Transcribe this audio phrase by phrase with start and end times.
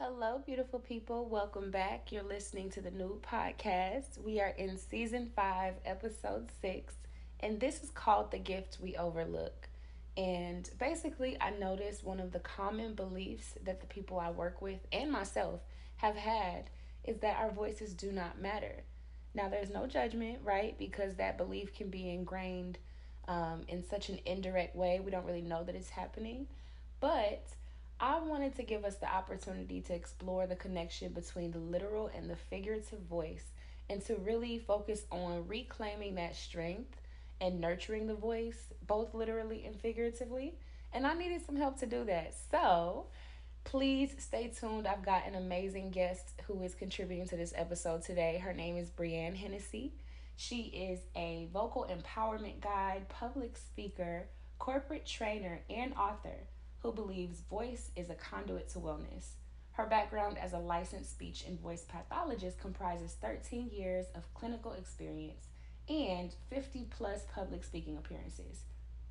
[0.00, 1.24] Hello, beautiful people.
[1.24, 2.12] Welcome back.
[2.12, 4.16] You're listening to the Nude podcast.
[4.24, 6.94] We are in season five, episode six,
[7.40, 9.68] and this is called The Gift We Overlook.
[10.16, 14.78] And basically, I noticed one of the common beliefs that the people I work with
[14.92, 15.62] and myself
[15.96, 16.70] have had
[17.02, 18.84] is that our voices do not matter.
[19.34, 20.78] Now, there's no judgment, right?
[20.78, 22.78] Because that belief can be ingrained
[23.26, 25.00] um, in such an indirect way.
[25.00, 26.46] We don't really know that it's happening.
[27.00, 27.48] But
[28.00, 32.30] I wanted to give us the opportunity to explore the connection between the literal and
[32.30, 33.44] the figurative voice
[33.90, 37.00] and to really focus on reclaiming that strength
[37.40, 40.54] and nurturing the voice, both literally and figuratively.
[40.92, 42.34] And I needed some help to do that.
[42.52, 43.06] So
[43.64, 44.86] please stay tuned.
[44.86, 48.38] I've got an amazing guest who is contributing to this episode today.
[48.38, 49.92] Her name is Brienne Hennessy.
[50.36, 54.28] She is a vocal empowerment guide, public speaker,
[54.60, 56.46] corporate trainer, and author
[56.80, 59.32] who believes voice is a conduit to wellness.
[59.72, 65.46] Her background as a licensed speech and voice pathologist comprises 13 years of clinical experience
[65.88, 68.64] and 50 plus public speaking appearances.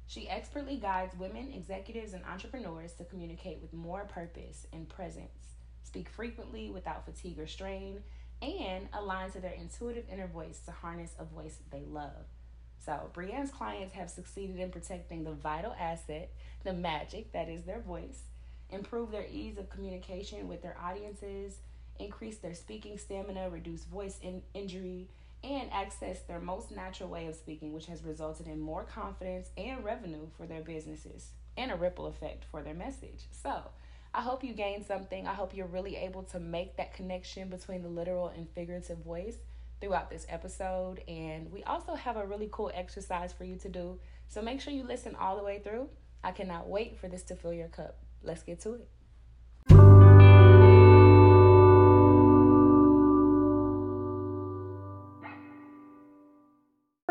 [0.07, 6.07] She expertly guides women, executives, and entrepreneurs to communicate with more purpose and presence, speak
[6.09, 8.01] frequently without fatigue or strain,
[8.41, 12.25] and align to their intuitive inner voice to harness a voice they love.
[12.87, 16.31] So, Brienne's clients have succeeded in protecting the vital asset,
[16.63, 18.21] the magic that is their voice,
[18.69, 21.57] improve their ease of communication with their audiences,
[21.99, 25.09] increase their speaking stamina, reduce voice in- injury,
[25.43, 29.83] and access their most natural way of speaking, which has resulted in more confidence and
[29.83, 33.25] revenue for their businesses and a ripple effect for their message.
[33.31, 33.63] So,
[34.13, 35.27] I hope you gained something.
[35.27, 39.35] I hope you're really able to make that connection between the literal and figurative voice
[39.79, 41.01] throughout this episode.
[41.07, 43.99] And we also have a really cool exercise for you to do.
[44.27, 45.89] So make sure you listen all the way through.
[46.23, 47.97] I cannot wait for this to fill your cup.
[48.23, 48.87] Let's get to it.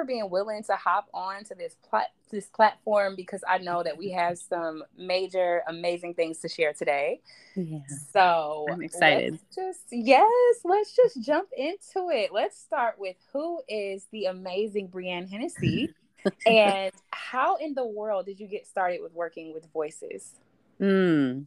[0.07, 4.11] Being willing to hop on to this plat- this platform because I know that we
[4.11, 7.21] have some major amazing things to share today.
[7.55, 7.81] Yeah.
[8.13, 9.39] So I'm excited.
[9.55, 12.33] Just yes, let's just jump into it.
[12.33, 15.95] Let's start with who is the amazing Brienne Hennessy
[16.47, 20.33] and how in the world did you get started with working with voices?
[20.81, 21.47] Mm.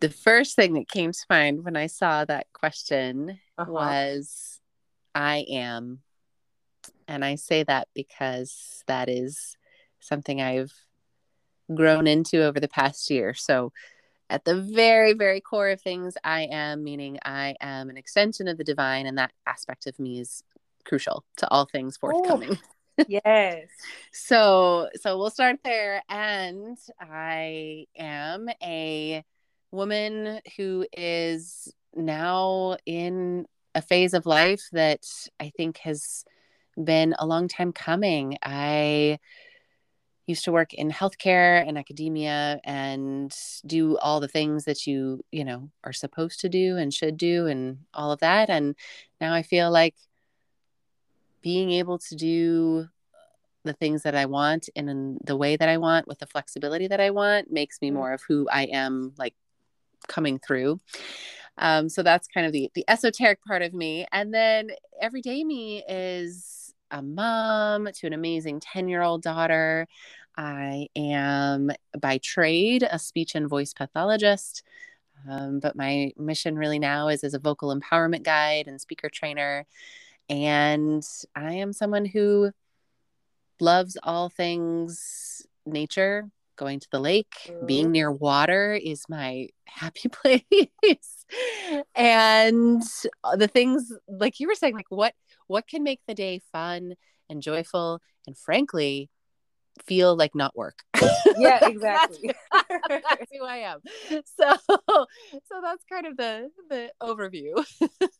[0.00, 3.70] The first thing that came to mind when I saw that question uh-huh.
[3.70, 4.60] was
[5.14, 6.00] I am
[7.08, 9.56] and I say that because that is
[10.00, 10.72] something I've
[11.74, 13.34] grown into over the past year.
[13.34, 13.72] So,
[14.30, 18.56] at the very, very core of things, I am, meaning I am an extension of
[18.56, 20.42] the divine, and that aspect of me is
[20.84, 22.58] crucial to all things oh, forthcoming.
[22.98, 23.68] Oh, yes.
[24.12, 26.02] so, so we'll start there.
[26.08, 29.22] And I am a
[29.70, 35.04] woman who is now in a phase of life that
[35.40, 36.24] I think has
[36.82, 38.38] been a long time coming.
[38.42, 39.18] I
[40.26, 43.34] used to work in healthcare and academia and
[43.66, 47.46] do all the things that you, you know, are supposed to do and should do
[47.46, 48.48] and all of that.
[48.48, 48.76] And
[49.20, 49.94] now I feel like
[51.42, 52.88] being able to do
[53.64, 57.00] the things that I want in the way that I want with the flexibility that
[57.00, 57.94] I want makes me mm.
[57.94, 59.34] more of who I am like
[60.08, 60.80] coming through.
[61.58, 64.06] Um, so that's kind of the the esoteric part of me.
[64.10, 66.61] And then everyday me is
[66.92, 69.88] a mom to an amazing 10 year old daughter.
[70.36, 74.62] I am by trade a speech and voice pathologist.
[75.28, 79.66] Um, but my mission really now is as a vocal empowerment guide and speaker trainer.
[80.28, 82.50] And I am someone who
[83.60, 91.24] loves all things nature, going to the lake, being near water is my happy place.
[91.94, 92.82] and
[93.36, 95.14] the things like you were saying, like what
[95.52, 96.94] what can make the day fun
[97.28, 99.10] and joyful and frankly
[99.84, 100.82] feel like not work.
[101.38, 102.30] Yeah exactly.
[102.52, 103.80] that's, that's, who i am.
[104.08, 107.64] So so that's kind of the the overview.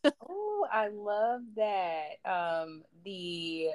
[0.28, 2.16] Oh i love that.
[2.24, 3.68] Um the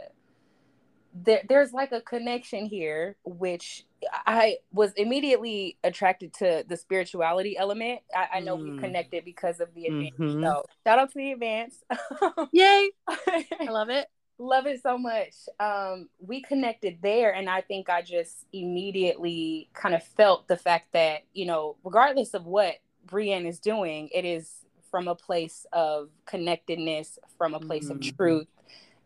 [1.23, 3.85] there, there's like a connection here which
[4.25, 8.73] i was immediately attracted to the spirituality element i, I know mm.
[8.73, 10.43] we connected because of the advance mm-hmm.
[10.43, 11.83] so shout out to the advance
[12.51, 14.07] yay i love it
[14.39, 19.95] love it so much um we connected there and i think i just immediately kind
[19.95, 22.75] of felt the fact that you know regardless of what
[23.05, 27.93] brienne is doing it is from a place of connectedness from a place mm-hmm.
[27.93, 28.47] of truth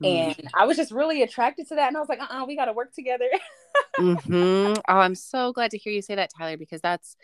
[0.03, 0.47] and mm-hmm.
[0.53, 1.87] I was just really attracted to that.
[1.87, 3.29] And I was like, uh uh-uh, we got to work together.
[3.97, 4.73] mm-hmm.
[4.87, 7.15] Oh, I'm so glad to hear you say that, Tyler, because that's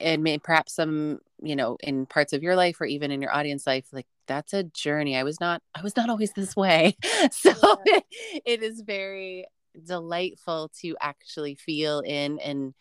[0.00, 3.34] and may, perhaps some you know in parts of your life or even in your
[3.34, 6.96] audience life like that's a journey i was not i was not always this way
[7.30, 7.52] so
[7.86, 8.00] yeah.
[8.46, 9.46] it is very
[9.84, 12.74] delightful to actually feel in and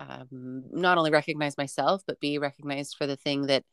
[0.00, 3.64] um, not only recognize myself but be recognized for the thing that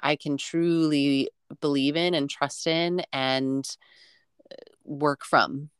[0.00, 1.28] i can truly
[1.60, 3.76] believe in and trust in and
[4.50, 4.54] uh,
[4.84, 5.70] work from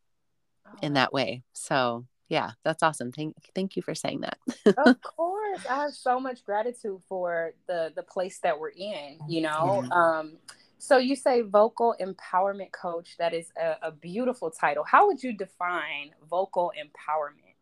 [0.82, 1.42] in that way.
[1.52, 3.12] So yeah that's awesome.
[3.12, 4.38] Thank thank you for saying that.
[4.76, 5.60] Of course.
[5.68, 9.84] I have so much gratitude for the the place that we're in you know?
[9.90, 10.18] Yeah.
[10.18, 10.38] um
[10.80, 14.84] so you say vocal empowerment coach that is a, a beautiful title.
[14.84, 17.56] How would you define vocal empowerment?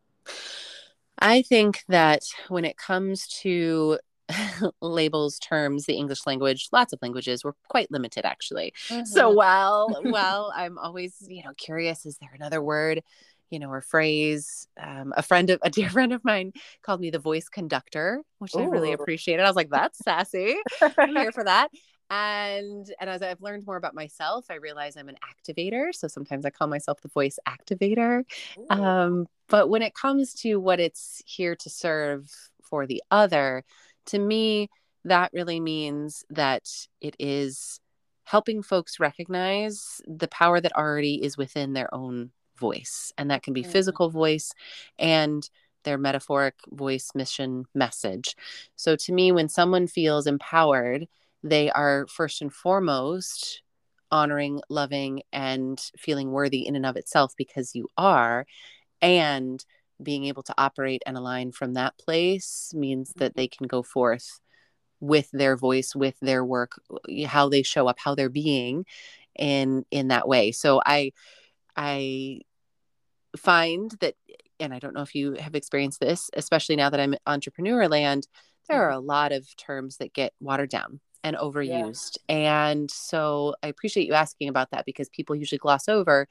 [1.17, 3.97] I think that when it comes to
[4.81, 9.05] labels terms the english language lots of languages we're quite limited actually mm-hmm.
[9.05, 13.01] so while while i'm always you know curious is there another word
[13.49, 14.67] you know, or phrase.
[14.81, 18.55] Um, a friend of a dear friend of mine called me the voice conductor, which
[18.55, 18.59] Ooh.
[18.59, 19.43] I really appreciated.
[19.43, 20.57] I was like, that's sassy.
[20.97, 21.69] I'm here for that.
[22.09, 25.93] And and as I've learned more about myself, I realize I'm an activator.
[25.93, 28.23] So sometimes I call myself the voice activator.
[28.69, 32.31] Um, but when it comes to what it's here to serve
[32.63, 33.63] for the other,
[34.07, 34.69] to me,
[35.05, 36.63] that really means that
[37.01, 37.79] it is
[38.23, 43.53] helping folks recognize the power that already is within their own voice, and that can
[43.53, 43.71] be mm-hmm.
[43.71, 44.51] physical voice
[44.99, 45.49] and
[45.83, 48.35] their metaphoric voice, mission, message.
[48.75, 51.07] So to me, when someone feels empowered,
[51.43, 53.61] they are first and foremost
[54.11, 58.45] honoring, loving, and feeling worthy in and of itself because you are.
[59.01, 59.63] And
[60.01, 64.39] being able to operate and align from that place means that they can go forth
[64.99, 66.81] with their voice with their work
[67.25, 68.85] how they show up how they're being
[69.37, 71.11] in in that way so i
[71.75, 72.39] i
[73.37, 74.15] find that
[74.59, 78.27] and i don't know if you have experienced this especially now that i'm entrepreneur land
[78.67, 79.03] there are mm-hmm.
[79.03, 82.67] a lot of terms that get watered down and overused yeah.
[82.69, 86.27] and so i appreciate you asking about that because people usually gloss over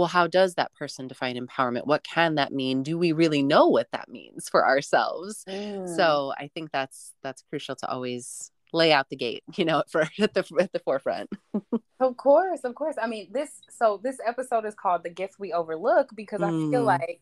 [0.00, 3.68] well how does that person define empowerment what can that mean do we really know
[3.68, 5.96] what that means for ourselves mm.
[5.96, 10.02] so i think that's that's crucial to always lay out the gate, you know, for
[10.02, 11.30] at the at the forefront.
[12.00, 12.96] of course, of course.
[13.00, 16.46] I mean, this so this episode is called "The Gift We Overlook" because mm.
[16.46, 16.86] I feel mm.
[16.86, 17.20] like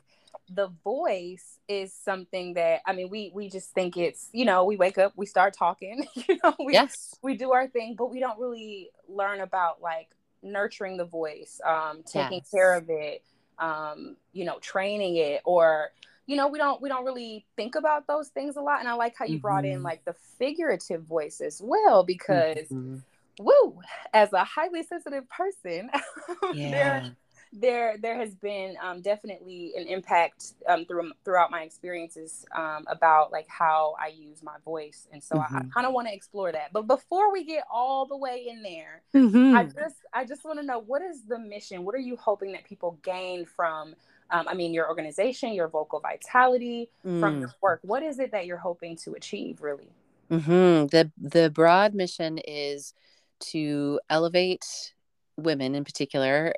[0.50, 4.76] the voice is something that I mean, we we just think it's you know, we
[4.76, 7.14] wake up, we start talking, you know, we yes.
[7.22, 10.08] we do our thing, but we don't really learn about like
[10.42, 12.50] nurturing the voice, um, taking yes.
[12.50, 13.22] care of it,
[13.58, 15.90] um, you know, training it or
[16.28, 18.92] you know we don't we don't really think about those things a lot and i
[18.92, 19.40] like how you mm-hmm.
[19.40, 19.84] brought in mm-hmm.
[19.84, 22.98] like the figurative voice as well because mm-hmm.
[23.40, 23.80] woo
[24.12, 25.90] as a highly sensitive person
[26.54, 26.70] yeah.
[26.70, 27.16] there
[27.52, 33.32] there there has been um, definitely an impact um, through, throughout my experiences um, about
[33.32, 35.56] like how I use my voice, and so mm-hmm.
[35.56, 36.72] I, I kind of want to explore that.
[36.72, 39.56] But before we get all the way in there, mm-hmm.
[39.56, 41.84] I just I just want to know what is the mission?
[41.84, 43.94] What are you hoping that people gain from
[44.30, 47.18] um, I mean, your organization, your vocal vitality mm.
[47.18, 47.80] from your work.
[47.82, 49.88] What is it that you're hoping to achieve, really?
[50.30, 50.86] Mm-hmm.
[50.88, 52.92] The the broad mission is
[53.40, 54.94] to elevate
[55.38, 56.54] women, in particular,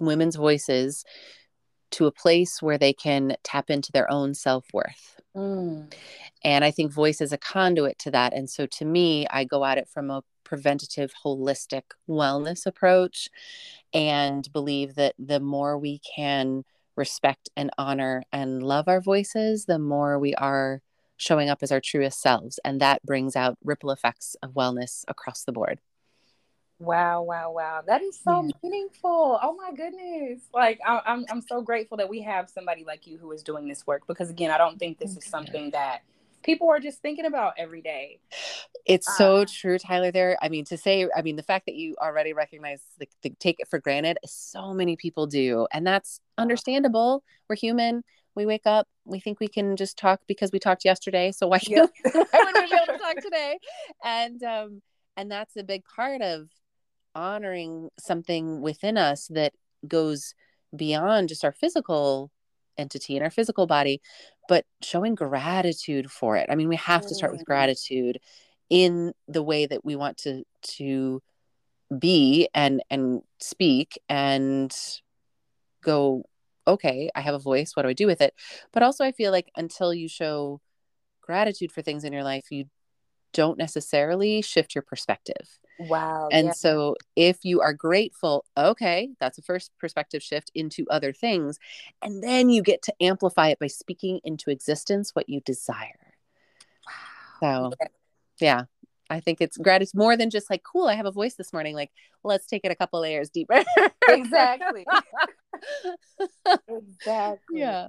[0.00, 1.04] women's voices,
[1.92, 5.20] to a place where they can tap into their own self worth.
[5.36, 5.92] Mm.
[6.42, 8.32] And I think voice is a conduit to that.
[8.32, 13.28] And so, to me, I go at it from a preventative, holistic wellness approach,
[13.92, 16.64] and believe that the more we can
[16.96, 20.82] respect and honor and love our voices, the more we are
[21.18, 22.58] showing up as our truest selves.
[22.64, 25.80] And that brings out ripple effects of wellness across the board.
[26.78, 27.82] Wow, wow, wow.
[27.86, 28.50] That is so yeah.
[28.62, 29.38] meaningful.
[29.42, 30.42] Oh my goodness.
[30.52, 33.66] Like I, I'm I'm so grateful that we have somebody like you who is doing
[33.66, 36.02] this work because again, I don't think this is something that
[36.42, 38.20] people are just thinking about every day.
[38.84, 40.10] It's so uh, true, Tyler.
[40.10, 43.30] There, I mean, to say, I mean, the fact that you already recognize the, the
[43.40, 47.24] take it for granted, so many people do, and that's understandable.
[47.48, 48.04] We're human.
[48.34, 51.32] We wake up, we think we can just talk because we talked yesterday.
[51.32, 52.14] So why can't yep.
[52.30, 53.58] why would we be able to talk today?
[54.04, 54.82] And um,
[55.16, 56.48] and that's a big part of
[57.16, 59.54] honoring something within us that
[59.88, 60.34] goes
[60.74, 62.30] beyond just our physical
[62.78, 64.00] entity and our physical body,
[64.48, 66.46] but showing gratitude for it.
[66.50, 67.46] I mean, we have to start with mm.
[67.46, 68.18] gratitude
[68.68, 71.22] in the way that we want to to
[71.98, 74.76] be and and speak and
[75.82, 76.24] go
[76.66, 78.34] okay i have a voice what do i do with it
[78.72, 80.60] but also i feel like until you show
[81.20, 82.64] gratitude for things in your life you
[83.32, 86.28] don't necessarily shift your perspective Wow.
[86.32, 86.52] And yeah.
[86.52, 91.58] so if you are grateful, okay, that's a first perspective shift into other things.
[92.02, 96.14] And then you get to amplify it by speaking into existence what you desire.
[97.42, 97.70] Wow.
[97.70, 97.88] So, yeah.
[98.40, 98.62] yeah.
[99.08, 101.74] I think it's gratitude more than just like, cool, I have a voice this morning.
[101.74, 101.92] Like,
[102.24, 103.62] let's take it a couple layers deeper.
[104.08, 104.84] exactly.
[106.68, 107.60] exactly.
[107.60, 107.88] Yeah.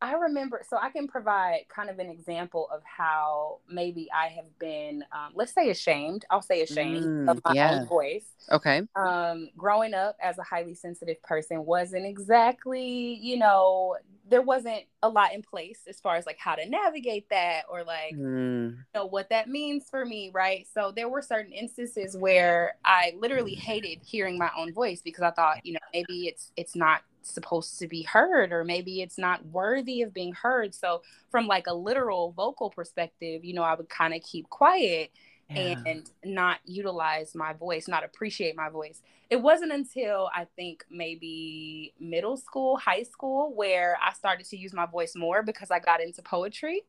[0.00, 4.58] I remember, so I can provide kind of an example of how maybe I have
[4.58, 6.26] been, um, let's say, ashamed.
[6.30, 7.78] I'll say ashamed mm, of my yeah.
[7.80, 8.26] own voice.
[8.50, 8.82] Okay.
[8.96, 13.96] Um, growing up as a highly sensitive person wasn't exactly, you know,
[14.28, 17.84] there wasn't a lot in place as far as like how to navigate that or
[17.84, 18.70] like mm.
[18.70, 23.12] you know what that means for me right so there were certain instances where i
[23.18, 27.02] literally hated hearing my own voice because i thought you know maybe it's it's not
[27.30, 30.74] supposed to be heard or maybe it's not worthy of being heard.
[30.74, 31.02] So
[31.34, 35.10] from like a literal vocal perspective you know i would kind of keep quiet
[35.50, 35.74] yeah.
[35.84, 39.02] and not utilize my voice not appreciate my voice.
[39.30, 44.72] It wasn't until i think maybe middle school high school where i started to use
[44.72, 46.82] my voice more because i got into poetry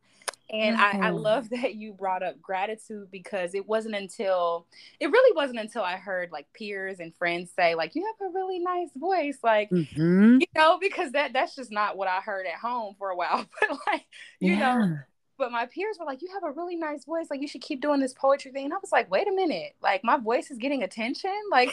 [0.50, 1.04] and mm-hmm.
[1.04, 4.68] I, I, love that you brought up gratitude because it wasn't until
[5.00, 8.34] it really wasn't until I heard like peers and friends say like you have a
[8.34, 10.38] really nice voice like mm-hmm.
[10.40, 13.46] you know because that that's just not what I heard at home for a while
[13.60, 14.06] but like
[14.40, 14.78] you yeah.
[14.78, 14.98] know
[15.38, 17.82] but my peers were like you have a really nice voice like you should keep
[17.82, 20.58] doing this poetry thing and I was like wait a minute like my voice is
[20.58, 21.72] getting attention like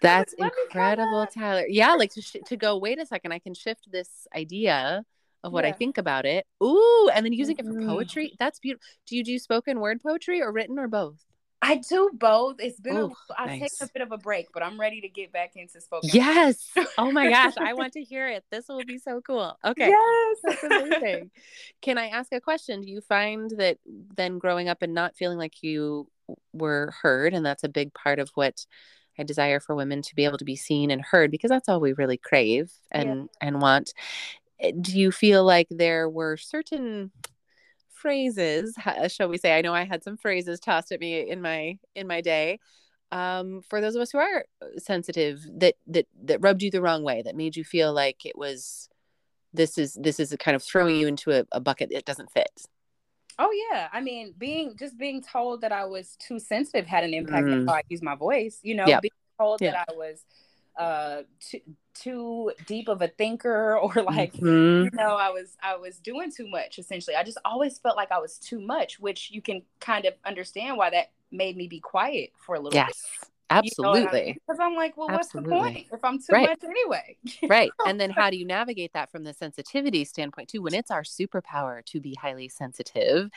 [0.00, 3.90] that's incredible Tyler yeah like to, sh- to go wait a second I can shift
[3.92, 5.04] this idea
[5.42, 5.70] of what yeah.
[5.70, 6.46] I think about it.
[6.62, 7.68] Ooh, and then using mm-hmm.
[7.68, 7.88] it for mm-hmm.
[7.88, 8.34] poetry.
[8.38, 8.84] That's beautiful.
[9.06, 11.24] Do you do spoken word poetry or written or both?
[11.62, 12.56] I do both.
[12.58, 13.78] It's been Ooh, a, I nice.
[13.78, 16.08] take a bit of a break, but I'm ready to get back into spoken.
[16.10, 16.70] Yes.
[16.96, 18.44] Oh my gosh, I want to hear it.
[18.50, 19.58] This will be so cool.
[19.64, 19.88] Okay.
[19.88, 20.36] Yes.
[20.42, 21.30] That's amazing.
[21.82, 22.80] Can I ask a question?
[22.80, 23.76] Do you find that
[24.16, 26.08] then growing up and not feeling like you
[26.54, 28.64] were heard, and that's a big part of what
[29.18, 31.80] I desire for women to be able to be seen and heard because that's all
[31.80, 33.48] we really crave and yeah.
[33.48, 33.92] and want.
[34.60, 37.10] Eh, do you feel like there were certain
[37.92, 38.74] phrases
[39.08, 42.06] shall we say i know i had some phrases tossed at me in my in
[42.06, 42.58] my day
[43.12, 46.80] um, for those of us who are uh, sensitive that that that rubbed you the
[46.80, 48.88] wrong way that made you feel like it was
[49.52, 52.66] this is this is kind of throwing you into a, a bucket that doesn't fit
[53.38, 57.12] oh yeah i mean being just being told that i was too sensitive had an
[57.12, 57.52] impact mm.
[57.52, 59.02] on how i use my voice you know yep.
[59.02, 59.74] being told yep.
[59.74, 60.24] that i was
[60.78, 61.60] uh too,
[61.94, 64.84] too deep of a thinker or like mm-hmm.
[64.84, 68.10] you know i was i was doing too much essentially i just always felt like
[68.12, 71.80] i was too much which you can kind of understand why that made me be
[71.80, 73.02] quiet for a little yes.
[73.20, 74.38] bit Absolutely.
[74.46, 75.50] Because you know I'm like, well, Absolutely.
[75.50, 76.48] what's the point if I'm too right.
[76.48, 77.16] much anyway?
[77.48, 77.70] right.
[77.84, 80.62] And then how do you navigate that from the sensitivity standpoint too?
[80.62, 83.30] When it's our superpower to be highly sensitive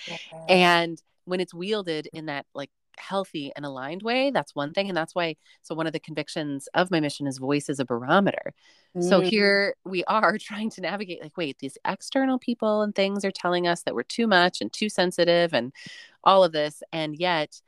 [0.48, 4.98] and when it's wielded in that like healthy and aligned way that's one thing and
[4.98, 8.54] that's why so one of the convictions of my mission is voice as a barometer
[8.96, 9.04] mm.
[9.04, 13.32] so here we are trying to navigate like wait these external people and things are
[13.32, 15.74] telling us that we're too much and too sensitive and
[16.24, 17.62] all of this and yet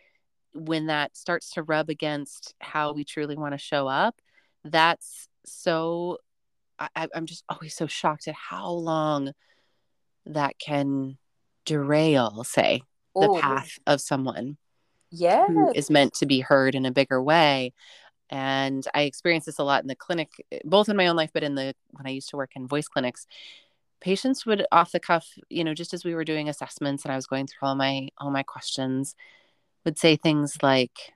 [0.53, 4.21] when that starts to rub against how we truly want to show up
[4.63, 6.17] that's so
[6.79, 9.31] I, i'm just always so shocked at how long
[10.25, 11.17] that can
[11.65, 12.81] derail say
[13.15, 13.39] the Ooh.
[13.39, 14.57] path of someone
[15.11, 15.47] yes.
[15.49, 17.73] who is meant to be heard in a bigger way.
[18.29, 20.29] And I experience this a lot in the clinic,
[20.63, 22.87] both in my own life, but in the when I used to work in voice
[22.87, 23.27] clinics,
[24.01, 27.15] patients would off the cuff, you know, just as we were doing assessments and I
[27.15, 29.15] was going through all my all my questions,
[29.85, 31.13] would say things like,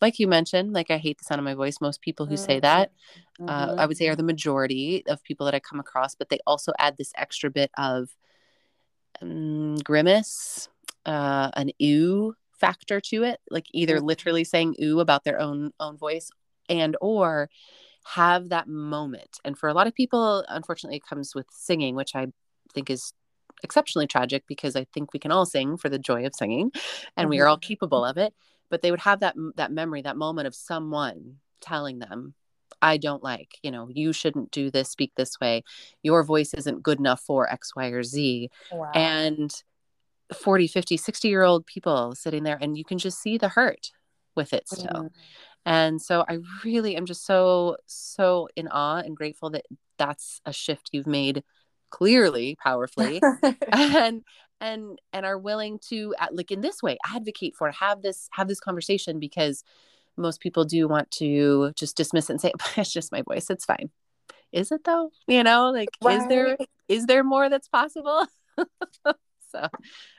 [0.00, 1.80] like you mentioned, like I hate the sound of my voice.
[1.80, 2.92] Most people who say that,
[3.40, 3.48] mm-hmm.
[3.48, 6.14] uh, I would say, are the majority of people that I come across.
[6.14, 8.08] But they also add this extra bit of
[9.20, 10.68] um, grimace,
[11.04, 14.06] uh, an ew factor to it like either mm-hmm.
[14.06, 16.30] literally saying ooh about their own own voice
[16.68, 17.48] and or
[18.04, 22.14] have that moment and for a lot of people unfortunately it comes with singing which
[22.14, 22.26] i
[22.74, 23.12] think is
[23.62, 26.70] exceptionally tragic because i think we can all sing for the joy of singing
[27.16, 27.30] and mm-hmm.
[27.30, 28.34] we are all capable of it
[28.70, 32.34] but they would have that that memory that moment of someone telling them
[32.80, 35.62] i don't like you know you shouldn't do this speak this way
[36.02, 38.90] your voice isn't good enough for x y or z wow.
[38.94, 39.62] and
[40.34, 43.90] 40 50 60 year old people sitting there and you can just see the hurt
[44.36, 44.86] with it still.
[44.86, 45.06] Mm-hmm.
[45.66, 49.64] and so i really am just so so in awe and grateful that
[49.98, 51.42] that's a shift you've made
[51.90, 53.20] clearly powerfully.
[53.72, 54.22] And
[54.60, 58.58] and and are willing to like in this way advocate for have this have this
[58.58, 59.62] conversation because
[60.16, 63.64] most people do want to just dismiss it and say it's just my voice it's
[63.64, 63.90] fine.
[64.50, 65.10] Is it though?
[65.28, 66.20] You know like right.
[66.20, 66.56] is there
[66.88, 68.26] is there more that's possible?
[69.50, 69.66] So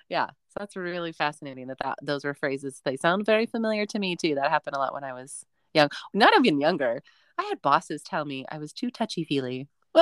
[0.10, 4.00] yeah so that's really fascinating that, that those were phrases they sound very familiar to
[4.00, 7.02] me too that happened a lot when i was young not even younger
[7.38, 9.68] i had bosses tell me i was too touchy feely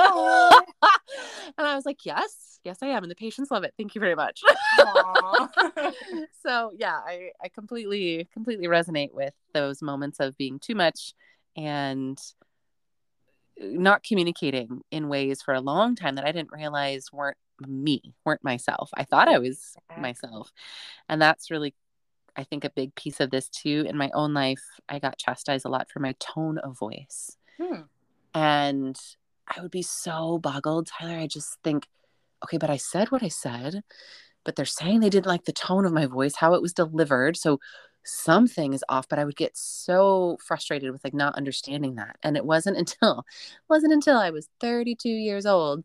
[1.58, 3.02] and I was like, yes, yes, I am.
[3.02, 3.72] And the patients love it.
[3.76, 4.40] Thank you very much.
[6.42, 11.14] so yeah, I, I completely, completely resonate with those moments of being too much
[11.56, 12.18] and
[13.60, 18.14] uh, not communicating in ways for a long time that I didn't realize weren't me,
[18.24, 18.90] weren't myself.
[18.94, 20.52] I thought I was myself.
[21.08, 21.74] And that's really,
[22.36, 23.84] I think, a big piece of this too.
[23.88, 27.36] In my own life, I got chastised a lot for my tone of voice.
[27.60, 27.82] Hmm.
[28.34, 28.96] And
[29.46, 31.18] I would be so boggled, Tyler.
[31.18, 31.86] I just think,
[32.44, 33.82] okay, but I said what I said,
[34.44, 37.36] but they're saying they didn't like the tone of my voice, how it was delivered.
[37.36, 37.58] So
[38.08, 42.36] something is off but i would get so frustrated with like not understanding that and
[42.36, 43.24] it wasn't until
[43.68, 45.84] wasn't until i was 32 years old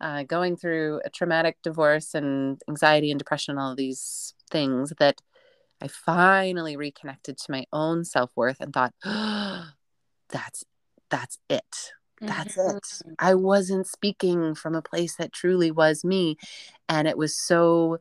[0.00, 5.20] uh, going through a traumatic divorce and anxiety and depression and all these things that
[5.80, 9.68] i finally reconnected to my own self-worth and thought oh,
[10.28, 10.64] that's
[11.10, 12.76] that's it that's mm-hmm.
[13.10, 16.36] it i wasn't speaking from a place that truly was me
[16.88, 17.98] and it was so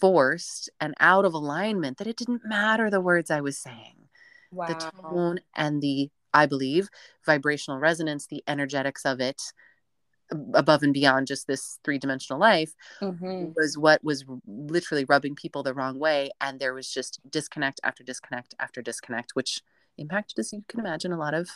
[0.00, 3.96] forced and out of alignment that it didn't matter the words I was saying.
[4.52, 4.66] Wow.
[4.66, 6.88] The tone and the, I believe,
[7.26, 9.42] vibrational resonance, the energetics of it
[10.54, 13.46] above and beyond just this three dimensional life mm-hmm.
[13.56, 16.30] was what was literally rubbing people the wrong way.
[16.40, 19.62] And there was just disconnect after disconnect after disconnect, which
[19.96, 21.48] impacted, as you can imagine, a lot of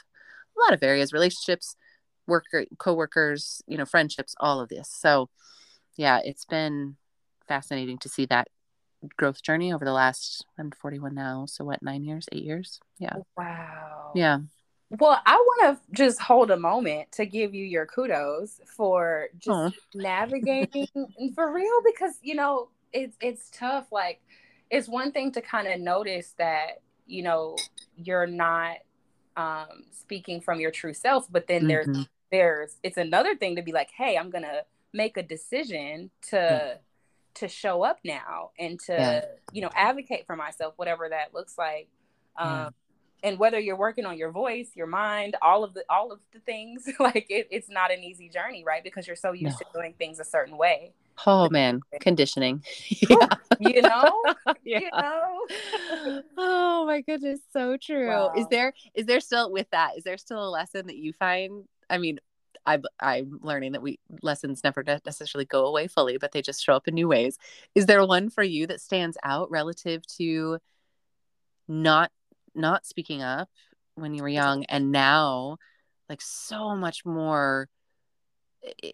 [0.56, 1.76] a lot of areas, relationships,
[2.26, 4.88] worker, co-workers, you know, friendships, all of this.
[4.90, 5.28] So
[5.96, 6.96] yeah, it's been
[7.48, 8.48] fascinating to see that
[9.16, 12.80] growth journey over the last I'm 41 now, so what, 9 years, 8 years?
[12.98, 13.16] Yeah.
[13.36, 14.12] Wow.
[14.14, 14.38] Yeah.
[14.98, 19.50] Well, I want to just hold a moment to give you your kudos for just
[19.50, 19.70] oh.
[19.94, 20.86] navigating
[21.34, 24.20] for real because you know, it's it's tough like
[24.70, 27.56] it's one thing to kind of notice that, you know,
[27.96, 28.78] you're not
[29.36, 32.02] um speaking from your true self, but then there's mm-hmm.
[32.30, 36.36] there's it's another thing to be like, "Hey, I'm going to make a decision to
[36.36, 36.78] mm
[37.34, 39.24] to show up now and to yeah.
[39.52, 41.88] you know advocate for myself whatever that looks like
[42.36, 42.68] um yeah.
[43.22, 46.40] And whether you're working on your voice your mind all of the all of the
[46.40, 49.66] things like it, it's not an easy journey right because you're so used no.
[49.66, 50.92] to doing things a certain way
[51.26, 53.28] oh man conditioning yeah.
[53.60, 54.22] you know
[54.64, 54.80] yeah.
[54.80, 58.32] you know oh my goodness so true wow.
[58.36, 61.64] is there is there still with that is there still a lesson that you find
[61.90, 62.18] i mean
[62.64, 66.74] I, I'm learning that we lessons never necessarily go away fully, but they just show
[66.74, 67.36] up in new ways.
[67.74, 70.58] Is there one for you that stands out relative to
[71.66, 72.12] not
[72.54, 73.48] not speaking up
[73.94, 75.58] when you were young and now
[76.08, 77.68] like so much more
[78.82, 78.90] eh,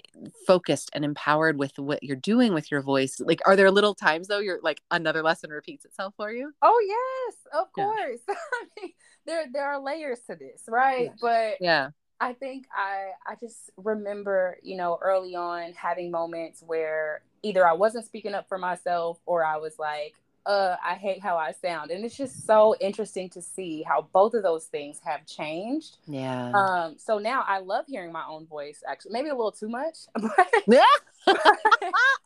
[0.46, 3.20] focused and empowered with what you're doing with your voice.
[3.20, 6.52] Like are there little times though you're like another lesson repeats itself for you?
[6.62, 8.20] Oh yes of course.
[8.28, 8.34] Yeah.
[8.52, 8.92] I mean,
[9.26, 11.06] there there are layers to this right?
[11.06, 11.14] Yeah.
[11.20, 11.90] but yeah.
[12.20, 17.74] I think I I just remember, you know, early on having moments where either I
[17.74, 20.14] wasn't speaking up for myself or I was like,
[20.48, 21.90] uh, I hate how I sound.
[21.90, 25.98] And it's just so interesting to see how both of those things have changed.
[26.06, 26.50] Yeah.
[26.52, 29.12] Um, so now I love hearing my own voice, actually.
[29.12, 29.94] Maybe a little too much.
[30.18, 30.82] But yeah.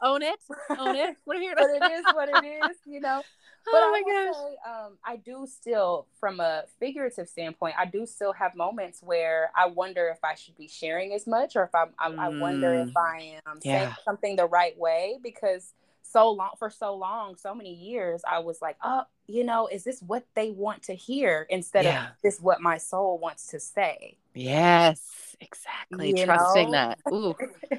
[0.02, 0.38] Own it.
[0.70, 1.16] Own it.
[1.26, 3.22] We're here to- but it is what it is, you know.
[3.64, 4.34] But oh my I gosh.
[4.34, 9.52] Say, um, I do still, from a figurative standpoint, I do still have moments where
[9.56, 12.18] I wonder if I should be sharing as much, or if I'm, I, mm.
[12.18, 12.92] I wonder if mm.
[12.96, 13.78] I am yeah.
[13.84, 15.74] saying something the right way because
[16.12, 19.84] so long for so long, so many years, I was like, oh, you know, is
[19.84, 22.04] this what they want to hear instead yeah.
[22.04, 24.16] of this what my soul wants to say?
[24.34, 26.10] Yes, exactly.
[26.10, 26.72] You Trusting know?
[26.72, 26.98] that.
[27.12, 27.34] Ooh.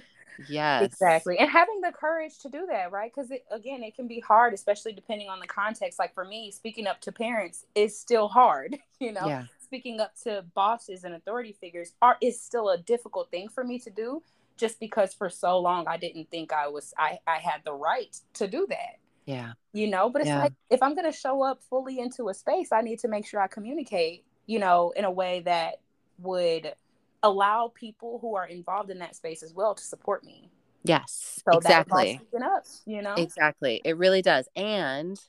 [0.49, 0.83] Yes.
[0.83, 1.37] Exactly.
[1.37, 3.11] And having the courage to do that, right?
[3.13, 5.99] Because again, it can be hard, especially depending on the context.
[5.99, 9.27] Like for me, speaking up to parents is still hard, you know?
[9.27, 9.43] Yeah.
[9.61, 13.79] Speaking up to bosses and authority figures are is still a difficult thing for me
[13.79, 14.21] to do
[14.63, 18.15] just because for so long I didn't think I was I, I had the right
[18.35, 18.95] to do that.
[19.25, 19.51] Yeah.
[19.73, 20.43] You know, but it's yeah.
[20.43, 23.41] like if I'm gonna show up fully into a space, I need to make sure
[23.41, 25.81] I communicate, you know, in a way that
[26.19, 26.75] would
[27.23, 30.49] allow people who are involved in that space as well to support me.
[30.85, 32.21] Yes, so exactly.
[32.41, 33.81] Up, you know, exactly.
[33.83, 35.19] It really does, and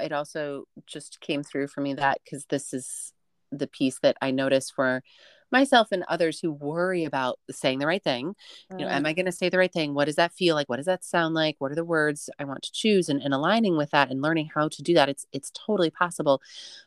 [0.00, 3.12] it also just came through for me that because this is
[3.52, 5.02] the piece that I noticed for
[5.52, 8.34] myself and others who worry about saying the right thing.
[8.72, 8.80] Mm.
[8.80, 9.08] You know, am mm.
[9.08, 9.94] I going to say the right thing?
[9.94, 10.68] What does that feel like?
[10.68, 11.56] What does that sound like?
[11.58, 13.08] What are the words I want to choose?
[13.08, 15.08] And, and aligning with that and learning how to do that.
[15.08, 16.40] It's it's totally possible,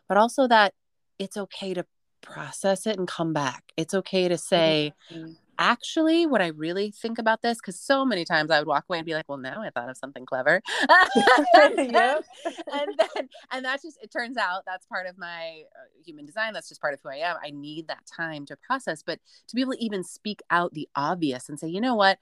[0.08, 0.74] but also that
[1.20, 1.86] it's okay to
[2.22, 3.64] process it and come back.
[3.78, 5.34] It's okay to say, mm-hmm.
[5.60, 9.00] Actually, what I really think about this, because so many times I would walk away
[9.00, 10.62] and be like, well, now I thought of something clever.
[11.54, 12.20] and, then,
[12.74, 16.54] and then, and that's just, it turns out that's part of my uh, human design.
[16.54, 17.38] That's just part of who I am.
[17.44, 20.88] I need that time to process, but to be able to even speak out the
[20.96, 22.20] obvious and say, you know what?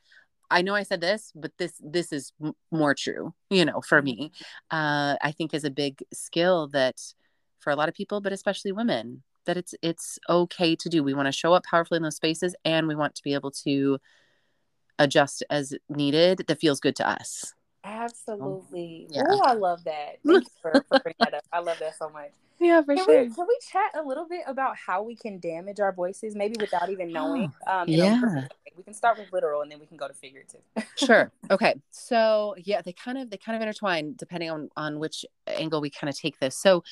[0.50, 4.02] I know I said this, but this this is m- more true, you know, for
[4.02, 4.34] me.
[4.70, 7.00] Uh, I think is a big skill that
[7.60, 11.04] for a lot of people, but especially women, that it's it's okay to do.
[11.04, 13.52] We want to show up powerfully in those spaces, and we want to be able
[13.52, 14.00] to
[15.00, 16.46] adjust as needed.
[16.48, 17.54] That feels good to us.
[17.84, 19.08] Absolutely.
[19.10, 19.24] Yeah.
[19.28, 20.20] Oh, I love that.
[20.26, 21.44] Thank you for, for bringing that up.
[21.52, 22.32] I love that so much.
[22.62, 23.24] Yeah, for can sure.
[23.24, 26.56] We, can we chat a little bit about how we can damage our voices, maybe
[26.60, 27.52] without even knowing?
[27.68, 28.20] Um, yeah.
[28.76, 30.62] we can start with literal, and then we can go to figurative.
[30.96, 31.32] sure.
[31.50, 31.76] Okay.
[31.90, 35.90] So yeah, they kind of they kind of intertwine depending on on which angle we
[35.90, 36.56] kind of take this.
[36.56, 36.84] So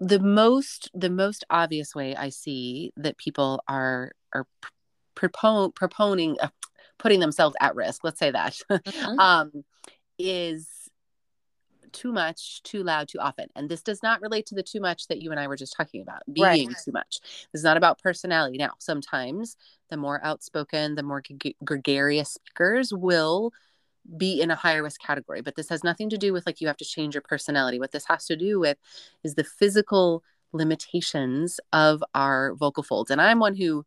[0.00, 4.46] the most the most obvious way I see that people are are
[5.16, 6.48] propon- proponing uh,
[6.98, 8.04] putting themselves at risk.
[8.04, 8.56] Let's say that.
[8.70, 9.18] Mm-hmm.
[9.18, 9.64] um,
[10.18, 10.88] is
[11.92, 13.48] too much, too loud, too often.
[13.54, 15.74] And this does not relate to the too much that you and I were just
[15.76, 16.76] talking about, being right.
[16.84, 17.20] too much.
[17.52, 18.58] This is not about personality.
[18.58, 19.56] Now, sometimes
[19.90, 23.52] the more outspoken, the more g- gregarious speakers will
[24.16, 25.42] be in a higher risk category.
[25.42, 27.78] But this has nothing to do with like you have to change your personality.
[27.78, 28.78] What this has to do with
[29.22, 33.10] is the physical limitations of our vocal folds.
[33.10, 33.84] And I'm one who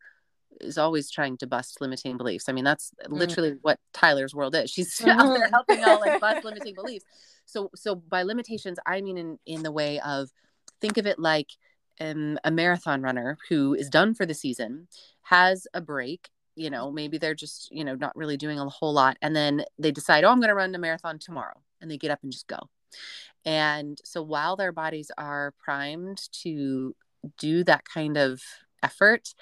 [0.59, 2.47] is always trying to bust limiting beliefs.
[2.47, 3.11] I mean, that's mm.
[3.11, 3.59] literally mm.
[3.61, 4.69] what Tyler's world is.
[4.69, 5.09] She's mm-hmm.
[5.19, 7.05] out there helping out like bust limiting beliefs.
[7.45, 10.29] So, so by limitations, I mean in in the way of
[10.79, 11.47] think of it like
[11.99, 14.87] um, a marathon runner who is done for the season
[15.23, 16.29] has a break.
[16.55, 19.63] You know, maybe they're just you know not really doing a whole lot, and then
[19.79, 22.31] they decide, oh, I'm going to run a marathon tomorrow, and they get up and
[22.31, 22.59] just go.
[23.45, 26.95] And so while their bodies are primed to
[27.37, 28.41] do that kind of
[28.83, 29.33] effort,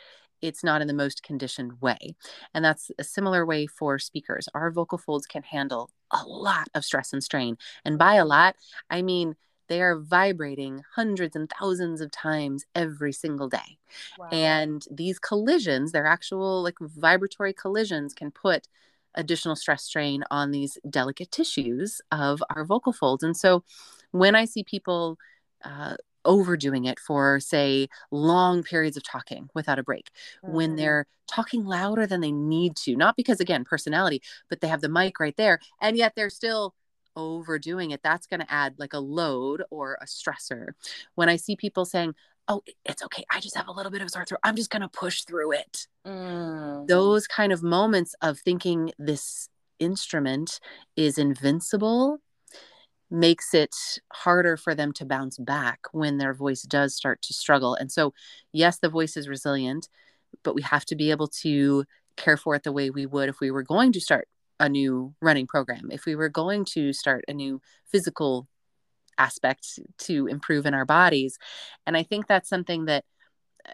[0.41, 2.15] it's not in the most conditioned way.
[2.53, 4.47] And that's a similar way for speakers.
[4.53, 7.57] Our vocal folds can handle a lot of stress and strain.
[7.83, 8.55] And by a lot,
[8.89, 9.35] I mean
[9.69, 13.77] they are vibrating hundreds and thousands of times every single day.
[14.17, 14.29] Wow.
[14.31, 18.67] And these collisions, they're actual like vibratory collisions, can put
[19.15, 23.23] additional stress strain on these delicate tissues of our vocal folds.
[23.23, 23.63] And so
[24.11, 25.17] when I see people
[25.63, 30.09] uh, overdoing it for say long periods of talking without a break
[30.43, 30.55] mm-hmm.
[30.55, 34.81] when they're talking louder than they need to not because again personality but they have
[34.81, 36.73] the mic right there and yet they're still
[37.15, 40.69] overdoing it that's going to add like a load or a stressor
[41.15, 42.13] when i see people saying
[42.47, 44.81] oh it's okay i just have a little bit of sore throat i'm just going
[44.81, 46.87] to push through it mm.
[46.87, 50.59] those kind of moments of thinking this instrument
[50.95, 52.19] is invincible
[53.11, 53.75] makes it
[54.13, 57.75] harder for them to bounce back when their voice does start to struggle.
[57.75, 58.13] And so,
[58.51, 59.89] yes, the voice is resilient,
[60.43, 61.85] but we have to be able to
[62.17, 64.27] care for it the way we would if we were going to start
[64.59, 68.47] a new running program, if we were going to start a new physical
[69.17, 71.37] aspect to improve in our bodies.
[71.85, 73.03] And I think that's something that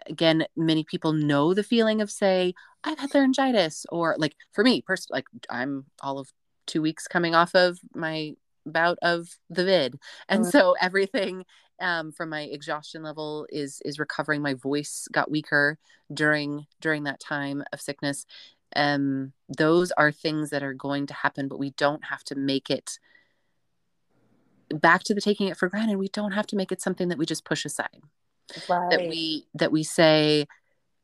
[0.06, 2.52] again many people know the feeling of say
[2.84, 6.32] i've had laryngitis or like for me personally like i'm all of
[6.66, 8.32] two weeks coming off of my
[8.66, 9.94] bout of the vid
[10.28, 10.50] and mm-hmm.
[10.50, 11.44] so everything
[11.78, 15.78] um, from my exhaustion level is is recovering my voice got weaker
[16.12, 18.26] during during that time of sickness
[18.76, 22.70] um those are things that are going to happen but we don't have to make
[22.70, 22.98] it
[24.70, 27.18] back to the taking it for granted we don't have to make it something that
[27.18, 28.00] we just push aside
[28.68, 28.90] right.
[28.90, 30.46] that we that we say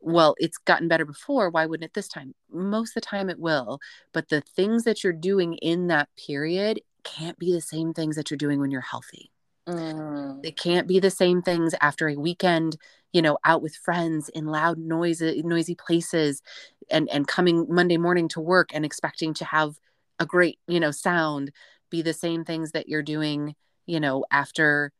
[0.01, 3.39] well it's gotten better before why wouldn't it this time most of the time it
[3.39, 3.79] will
[4.13, 8.31] but the things that you're doing in that period can't be the same things that
[8.31, 9.31] you're doing when you're healthy.
[9.69, 10.43] Mm.
[10.43, 12.77] They can't be the same things after a weekend,
[13.13, 16.43] you know, out with friends in loud noisy noisy places
[16.91, 19.77] and and coming Monday morning to work and expecting to have
[20.19, 21.53] a great, you know, sound
[21.91, 23.55] be the same things that you're doing,
[23.87, 24.93] you know, after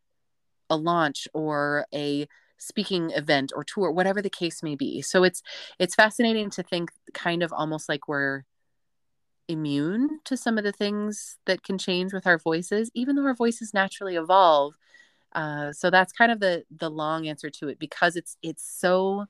[0.71, 2.27] a launch or a
[2.59, 5.03] speaking event or tour whatever the case may be.
[5.03, 5.43] So it's
[5.79, 8.45] it's fascinating to think kind of almost like we're
[9.53, 13.35] immune to some of the things that can change with our voices, even though our
[13.35, 14.75] voices naturally evolve.
[15.33, 19.27] Uh, so that's kind of the the long answer to it because it's it's so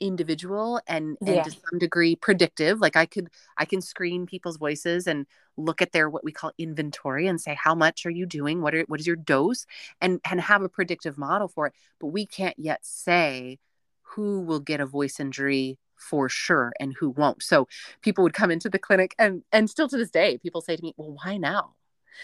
[0.00, 5.06] individual and, and to some degree predictive like i could i can screen people's voices
[5.06, 5.26] and
[5.58, 8.74] look at their what we call inventory and say how much are you doing what
[8.74, 9.66] are what is your dose
[10.00, 13.58] and and have a predictive model for it but we can't yet say
[14.02, 17.42] who will get a voice injury for sure and who won't.
[17.42, 17.68] So
[18.02, 20.82] people would come into the clinic and and still to this day people say to
[20.82, 21.74] me, "Well, why now?"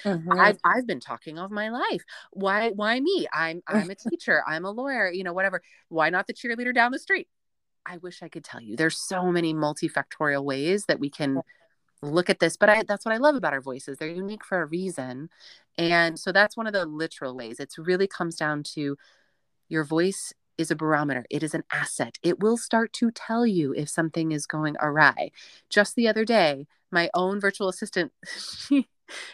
[0.05, 0.33] Mm-hmm.
[0.33, 2.03] I've, I've been talking of my life.
[2.33, 3.27] Why why me?
[3.33, 4.43] I'm I'm a teacher.
[4.47, 5.11] I'm a lawyer.
[5.11, 5.63] You know whatever.
[5.89, 7.29] Why not the cheerleader down the street?
[7.85, 8.77] I wish I could tell you.
[8.77, 11.41] There's so many multifactorial ways that we can
[12.03, 13.99] look at this, but I that's what I love about our voices.
[13.99, 15.31] They're unique for a reason,
[15.79, 17.61] and so that's one of the literal ways.
[17.61, 18.97] It really comes down to
[19.69, 21.25] your voice is a barometer.
[21.31, 22.19] It is an asset.
[22.23, 25.31] It will start to tell you if something is going awry.
[25.71, 28.13] Just the other day, my own virtual assistant,
[28.59, 28.89] she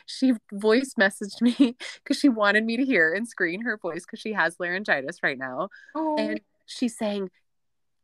[0.05, 4.21] she voice messaged me because she wanted me to hear and screen her voice because
[4.21, 5.69] she has laryngitis right now.
[5.95, 6.17] Oh.
[6.19, 7.31] And she's saying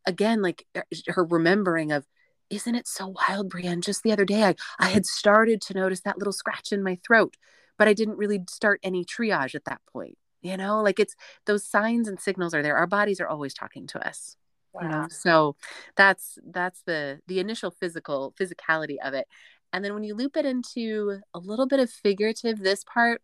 [0.06, 2.06] again, like er, her remembering of,
[2.50, 3.82] isn't it so wild, Brienne?
[3.82, 6.98] Just the other day, I, I had started to notice that little scratch in my
[7.06, 7.36] throat,
[7.76, 10.16] but I didn't really start any triage at that point.
[10.42, 12.76] You know, like it's those signs and signals are there.
[12.76, 14.36] Our bodies are always talking to us.
[14.72, 14.82] Wow.
[14.82, 15.56] You know, so
[15.96, 19.26] that's that's the the initial physical physicality of it.
[19.72, 23.20] And then when you loop it into a little bit of figurative, this part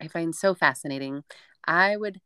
[0.00, 1.24] I find so fascinating.
[1.64, 2.20] I would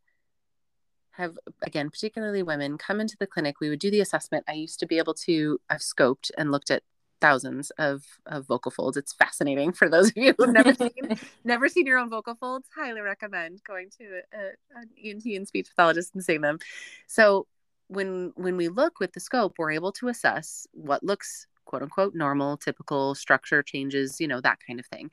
[1.17, 4.81] have again particularly women come into the clinic we would do the assessment i used
[4.81, 6.83] to be able to i've scoped and looked at
[7.21, 8.97] thousands of, of vocal folds.
[8.97, 12.69] It's fascinating for those of you who've never seen never seen your own vocal folds
[12.75, 16.59] highly recommend going to a, an ent and speech pathologist and seeing them.
[17.07, 17.47] So
[17.89, 22.15] when when we look with the scope we're able to assess what looks quote unquote
[22.15, 25.11] normal typical structure changes you know that kind of thing.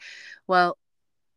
[0.47, 0.77] Well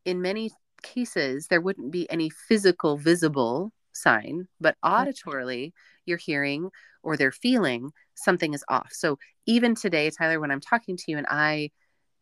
[0.05, 0.51] in many
[0.83, 5.09] cases there wouldn't be any physical visible sign, but mm-hmm.
[5.09, 5.73] auditorily,
[6.05, 6.71] you're hearing
[7.03, 8.91] or they're feeling something is off.
[8.93, 11.71] So even today, Tyler, when I'm talking to you and I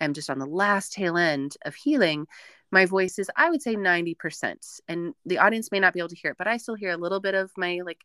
[0.01, 2.27] am just on the last tail end of healing,
[2.71, 4.81] my voice is, I would say 90%.
[4.89, 6.97] And the audience may not be able to hear it, but I still hear a
[6.97, 8.01] little bit of my like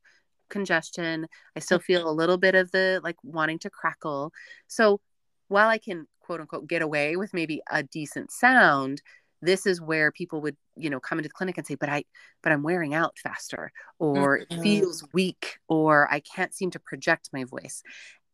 [0.50, 1.28] congestion.
[1.56, 4.32] I still feel a little bit of the like wanting to crackle.
[4.68, 5.00] So
[5.48, 9.02] while I can quote unquote get away with maybe a decent sound,
[9.42, 12.04] this is where people would you know come into the clinic and say but i
[12.42, 14.60] but i'm wearing out faster or mm-hmm.
[14.60, 17.84] it feels weak or i can't seem to project my voice.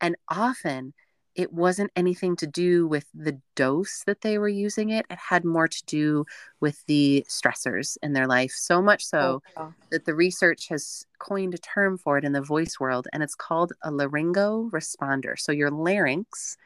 [0.00, 0.92] And often
[1.34, 5.04] it wasn't anything to do with the dose that they were using it.
[5.10, 6.24] It had more to do
[6.60, 11.54] with the stressors in their life so much so oh, that the research has coined
[11.54, 15.38] a term for it in the voice world and it's called a laryngo responder.
[15.38, 16.56] So your larynx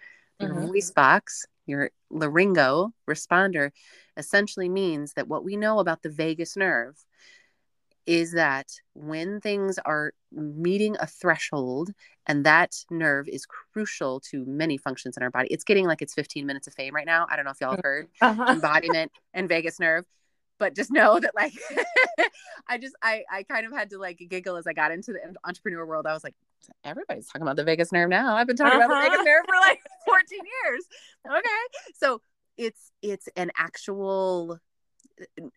[0.40, 0.66] your mm-hmm.
[0.66, 3.70] voice box your laryngo responder
[4.16, 6.96] essentially means that what we know about the vagus nerve
[8.06, 11.90] is that when things are meeting a threshold
[12.26, 16.14] and that nerve is crucial to many functions in our body it's getting like it's
[16.14, 18.46] 15 minutes of fame right now i don't know if y'all have heard uh-huh.
[18.48, 20.04] embodiment and vagus nerve
[20.58, 21.52] but just know that like
[22.68, 25.20] i just i i kind of had to like giggle as i got into the
[25.44, 26.34] entrepreneur world i was like
[26.84, 28.86] everybody's talking about the vagus nerve now i've been talking uh-huh.
[28.86, 29.24] about the vagus uh-huh.
[29.24, 30.84] nerve for like 14 years
[31.26, 32.20] okay so
[32.56, 34.58] it's it's an actual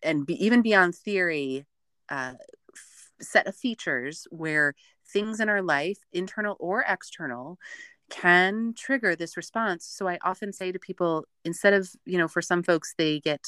[0.02, 1.66] and be, even beyond theory
[2.08, 2.34] uh,
[2.74, 4.74] f- set of features where
[5.06, 7.58] things in our life internal or external
[8.10, 12.42] can trigger this response so i often say to people instead of you know for
[12.42, 13.40] some folks they get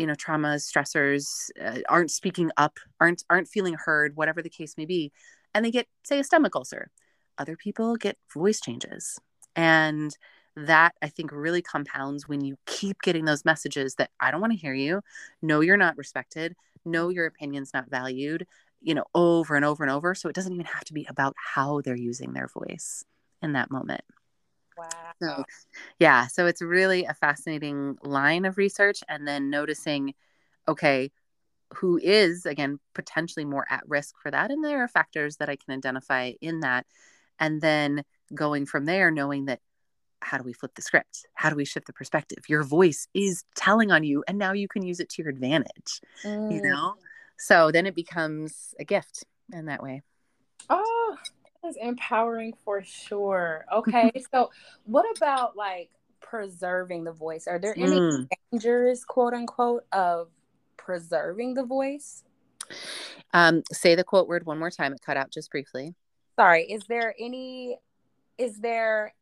[0.00, 4.74] you know traumas stressors uh, aren't speaking up aren't aren't feeling heard whatever the case
[4.78, 5.12] may be
[5.54, 6.90] and they get say a stomach ulcer
[7.36, 9.18] other people get voice changes
[9.54, 10.16] and
[10.56, 14.52] that I think really compounds when you keep getting those messages that I don't want
[14.52, 15.00] to hear you.
[15.42, 16.56] No, you're not respected.
[16.84, 18.46] No, your opinion's not valued,
[18.80, 20.14] you know, over and over and over.
[20.14, 23.04] So it doesn't even have to be about how they're using their voice
[23.42, 24.02] in that moment.
[24.80, 25.12] Wow.
[25.22, 25.44] So,
[25.98, 26.26] yeah.
[26.26, 29.00] So it's really a fascinating line of research.
[29.08, 30.14] And then noticing,
[30.66, 31.10] okay,
[31.74, 34.50] who is, again, potentially more at risk for that.
[34.50, 36.86] And there are factors that I can identify in that.
[37.38, 39.60] And then going from there, knowing that
[40.22, 41.26] how do we flip the script?
[41.34, 42.48] How do we shift the perspective?
[42.48, 46.00] Your voice is telling on you, and now you can use it to your advantage,
[46.22, 46.54] mm.
[46.54, 46.94] you know?
[47.38, 50.02] So then it becomes a gift in that way.
[50.68, 51.16] Oh,
[51.62, 53.64] that's empowering for sure.
[53.72, 54.12] Okay.
[54.32, 54.50] so,
[54.84, 57.46] what about like preserving the voice?
[57.46, 58.28] Are there any mm.
[58.52, 60.28] dangers, quote unquote, of
[60.76, 62.24] preserving the voice?
[63.32, 64.92] Um, say the quote word one more time.
[64.92, 65.94] It cut out just briefly.
[66.36, 66.64] Sorry.
[66.64, 67.78] Is there any,
[68.38, 69.12] is there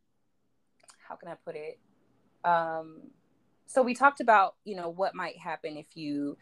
[1.08, 1.78] how can I put it?
[2.44, 3.00] Um,
[3.66, 6.36] so we talked about, you know, what might happen if you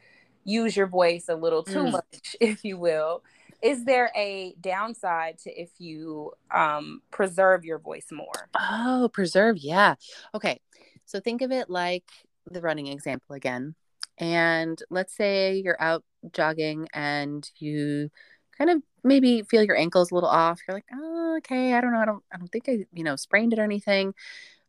[0.45, 1.93] use your voice a little too mm.
[1.93, 3.23] much, if you will.
[3.67, 8.49] Is there a downside to if you um, preserve your voice more?
[8.55, 9.57] Oh, preserve.
[9.59, 9.97] Yeah.
[10.35, 10.61] Okay.
[11.05, 12.05] So think of it like
[12.49, 13.75] the running example again.
[14.19, 18.11] And let's say you're out jogging and you
[18.57, 20.61] kind of maybe feel your ankles a little off.
[20.67, 21.99] You're like, oh, okay, I don't know.
[21.99, 24.15] I don't I don't think I, you know, sprained it or anything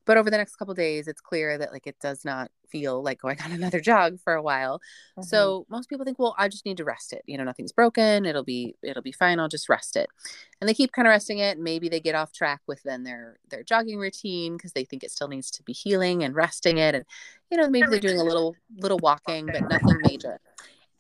[0.07, 3.21] but over the next couple days it's clear that like it does not feel like
[3.21, 4.79] going on another jog for a while.
[4.79, 5.23] Mm-hmm.
[5.23, 7.21] so most people think well i just need to rest it.
[7.27, 8.25] You know nothing's broken.
[8.25, 9.39] It'll be it'll be fine.
[9.39, 10.09] I'll just rest it.
[10.59, 11.59] And they keep kind of resting it.
[11.59, 15.11] Maybe they get off track with then their their jogging routine because they think it
[15.11, 17.05] still needs to be healing and resting it and
[17.51, 20.39] you know maybe they're doing a little little walking but nothing major.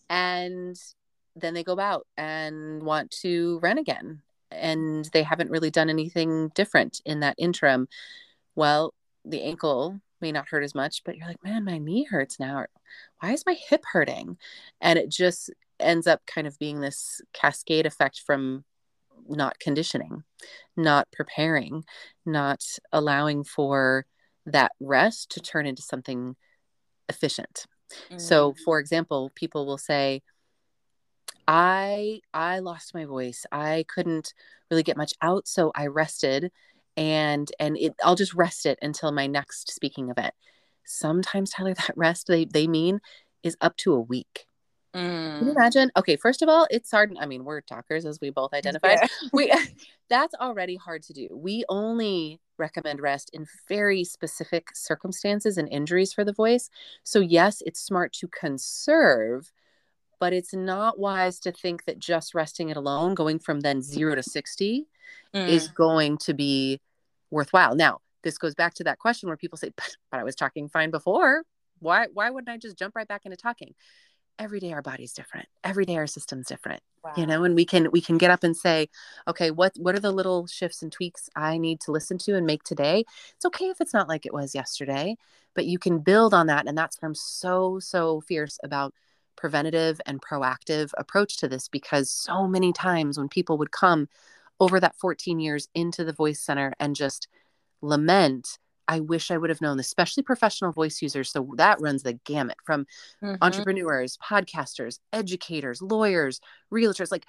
[0.09, 0.79] And
[1.35, 6.49] then they go out and want to run again and they haven't really done anything
[6.49, 7.87] different in that interim.
[8.55, 8.93] Well
[9.29, 12.65] the ankle may not hurt as much but you're like man my knee hurts now.
[13.19, 14.37] Why is my hip hurting?
[14.81, 18.63] And it just ends up kind of being this cascade effect from
[19.27, 20.23] not conditioning
[20.75, 21.83] not preparing
[22.25, 24.05] not allowing for
[24.45, 26.35] that rest to turn into something
[27.09, 27.65] efficient.
[27.91, 28.17] Mm-hmm.
[28.17, 30.21] so for example people will say
[31.47, 33.45] i i lost my voice.
[33.51, 34.33] I couldn't
[34.69, 36.51] really get much out so i rested
[36.97, 40.33] and and it i'll just rest it until my next speaking event
[40.83, 42.99] sometimes tyler that rest they they mean
[43.43, 44.47] is up to a week
[44.93, 45.37] mm.
[45.37, 45.55] can you mm.
[45.55, 48.97] imagine okay first of all it's hard i mean we're talkers as we both identified
[49.01, 49.07] yeah.
[49.33, 49.53] we
[50.09, 56.11] that's already hard to do we only recommend rest in very specific circumstances and injuries
[56.11, 56.71] for the voice
[57.03, 59.51] so yes it's smart to conserve
[60.19, 64.15] but it's not wise to think that just resting it alone going from then 0
[64.15, 64.87] to 60
[65.35, 65.47] mm.
[65.47, 66.81] is going to be
[67.31, 67.75] worthwhile.
[67.75, 70.69] Now, this goes back to that question where people say, but, but I was talking
[70.69, 71.43] fine before.
[71.79, 73.73] Why why wouldn't I just jump right back into talking?
[74.39, 75.47] Every day our body's different.
[75.63, 76.81] Every day our system's different.
[77.03, 77.13] Wow.
[77.17, 78.89] You know, and we can we can get up and say,
[79.27, 82.45] okay, what what are the little shifts and tweaks I need to listen to and
[82.45, 83.03] make today?
[83.35, 85.17] It's okay if it's not like it was yesterday,
[85.55, 86.67] but you can build on that.
[86.67, 88.93] And that's why I'm so, so fierce about
[89.35, 94.07] preventative and proactive approach to this because so many times when people would come
[94.59, 97.27] over that 14 years into the voice center and just
[97.81, 101.31] lament I wish I would have known, especially professional voice users.
[101.31, 102.85] So that runs the gamut from
[103.21, 103.35] mm-hmm.
[103.41, 106.39] entrepreneurs, podcasters, educators, lawyers,
[106.71, 107.25] realtors, like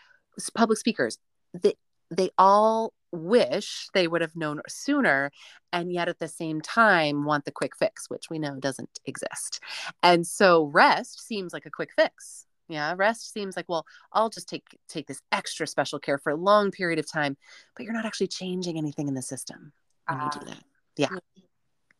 [0.55, 1.19] public speakers.
[1.61, 1.75] They,
[2.11, 5.31] they all wish they would have known sooner
[5.73, 9.61] and yet at the same time want the quick fix which we know doesn't exist
[10.03, 14.49] and so rest seems like a quick fix yeah rest seems like well i'll just
[14.49, 17.37] take take this extra special care for a long period of time
[17.77, 19.73] but you're not actually changing anything in the system
[20.09, 20.51] when uh, you do ah.
[20.51, 20.65] that.
[20.97, 21.09] Yeah.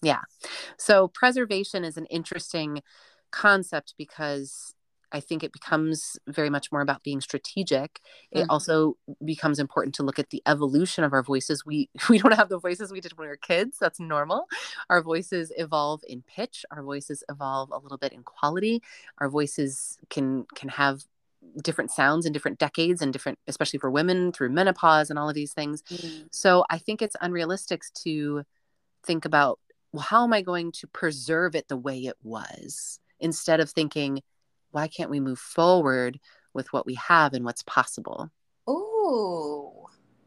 [0.03, 0.21] Yeah.
[0.77, 2.83] So preservation is an interesting
[3.31, 4.75] concept because
[5.13, 8.01] I think it becomes very much more about being strategic.
[8.31, 8.51] It mm-hmm.
[8.51, 11.65] also becomes important to look at the evolution of our voices.
[11.65, 13.79] We we don't have the voices we did when we were kids.
[13.79, 14.47] That's normal.
[14.91, 16.65] Our voices evolve in pitch.
[16.71, 18.83] Our voices evolve a little bit in quality.
[19.19, 21.03] Our voices can can have
[21.63, 25.35] different sounds in different decades and different especially for women through menopause and all of
[25.35, 25.83] these things.
[25.83, 26.27] Mm-hmm.
[26.31, 28.43] So I think it's unrealistic to
[29.05, 29.59] think about
[29.93, 34.21] well how am I going to preserve it the way it was instead of thinking
[34.71, 36.19] why can't we move forward
[36.53, 38.31] with what we have and what's possible?
[38.69, 39.73] Ooh,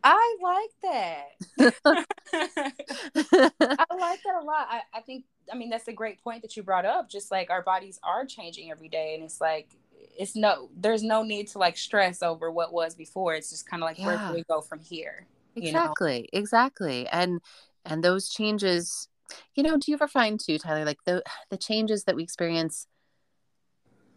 [0.04, 1.28] I like that.
[2.34, 4.68] I like that a lot.
[4.70, 7.10] I, I think, I mean, that's a great point that you brought up.
[7.10, 9.70] Just like our bodies are changing every day, and it's like,
[10.18, 13.36] it's no, there's no need to like stress over what was before.
[13.36, 14.08] It's just kind of like, yeah.
[14.08, 15.28] where can we go from here?
[15.56, 16.40] Exactly, know?
[16.40, 17.08] exactly.
[17.08, 17.42] And,
[17.86, 19.08] and those changes,
[19.56, 22.88] you know, do you ever find too, Tyler, like the, the changes that we experience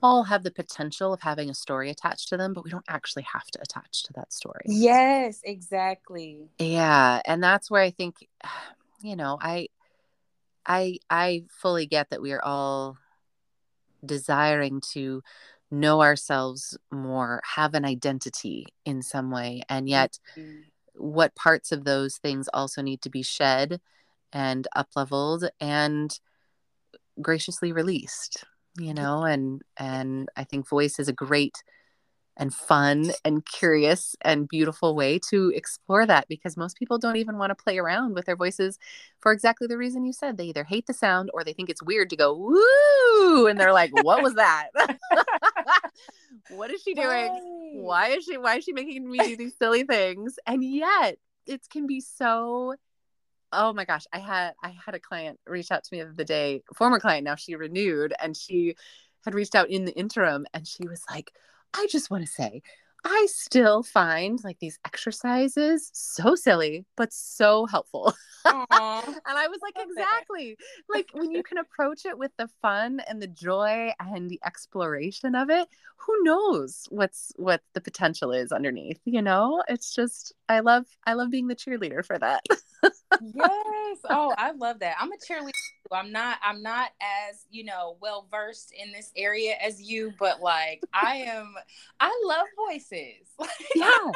[0.05, 3.23] all have the potential of having a story attached to them, but we don't actually
[3.23, 4.61] have to attach to that story.
[4.67, 6.51] Yes, exactly.
[6.59, 8.29] Yeah, and that's where I think
[9.01, 9.69] you know, I
[10.67, 12.99] I I fully get that we are all
[14.05, 15.23] desiring to
[15.71, 20.61] know ourselves more, have an identity in some way, and yet mm-hmm.
[20.97, 23.81] what parts of those things also need to be shed
[24.35, 26.21] and up leveled and
[27.23, 28.45] graciously released
[28.79, 31.63] you know and and i think voice is a great
[32.37, 37.39] and fun and curious and beautiful way to explore that because most people don't even
[37.39, 38.79] want to play around with their voices
[39.21, 40.37] for exactly the reason you said.
[40.37, 43.47] They either hate the sound or they think it's weird to go woo!
[43.47, 44.71] and they're like what was that?
[46.51, 47.07] What is she doing?
[47.09, 47.41] Right.
[47.75, 50.39] why is she why is she making me do these silly things?
[50.47, 52.75] And yet it can be so
[53.55, 56.25] oh my gosh i had i had a client reach out to me the other
[56.25, 58.75] day former client now she renewed and she
[59.25, 61.33] had reached out in the interim and she was like
[61.75, 62.63] i just want to say
[63.05, 68.13] i still find like these exercises so silly but so helpful.
[68.47, 70.57] And i was like exactly.
[70.93, 75.35] Like when you can approach it with the fun and the joy and the exploration
[75.35, 75.67] of it
[75.97, 79.63] who knows what's what the potential is underneath you know?
[79.69, 82.45] It's just i love i love being the cheerleader for that
[83.23, 83.99] yes.
[84.09, 84.97] Oh, I love that.
[85.01, 85.53] I'm a cheerleader.
[85.93, 90.41] I'm not I'm not as, you know, well versed in this area as you, but
[90.41, 91.55] like I am
[92.01, 93.29] I love voices.
[93.75, 94.11] yeah.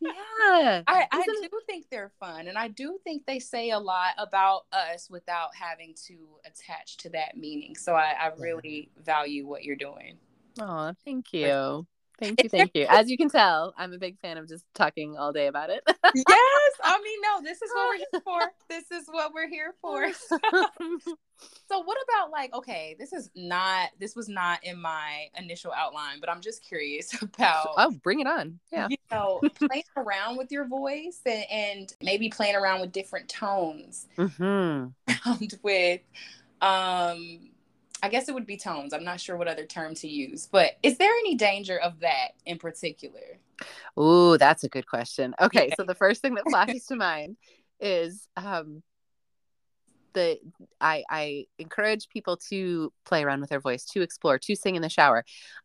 [0.00, 0.82] Yeah.
[0.86, 4.66] I, I do think they're fun and I do think they say a lot about
[4.72, 7.74] us without having to attach to that meaning.
[7.74, 10.18] So I, I really value what you're doing.
[10.60, 11.86] Oh, thank you.
[12.20, 12.86] Thank you, thank you.
[12.88, 15.82] As you can tell, I'm a big fan of just talking all day about it.
[15.86, 18.40] yes, I mean, no, this is what we're here for.
[18.68, 20.12] This is what we're here for.
[20.32, 26.20] so, what about like, okay, this is not, this was not in my initial outline,
[26.20, 27.68] but I'm just curious about.
[27.76, 28.58] Oh, bring it on.
[28.70, 28.88] Yeah.
[28.90, 34.06] You know, playing around with your voice and, and maybe playing around with different tones.
[34.18, 35.44] Mm-hmm.
[35.62, 36.00] with,
[36.60, 37.50] um,
[38.02, 38.92] I guess it would be tones.
[38.92, 42.28] I'm not sure what other term to use, but is there any danger of that
[42.46, 43.38] in particular?
[43.98, 45.34] Ooh, that's a good question.
[45.40, 45.74] Okay, yeah.
[45.76, 47.36] so the first thing that flashes to mind
[47.80, 48.82] is um
[50.14, 50.38] the
[50.80, 54.82] I I encourage people to play around with their voice, to explore, to sing in
[54.82, 55.24] the shower.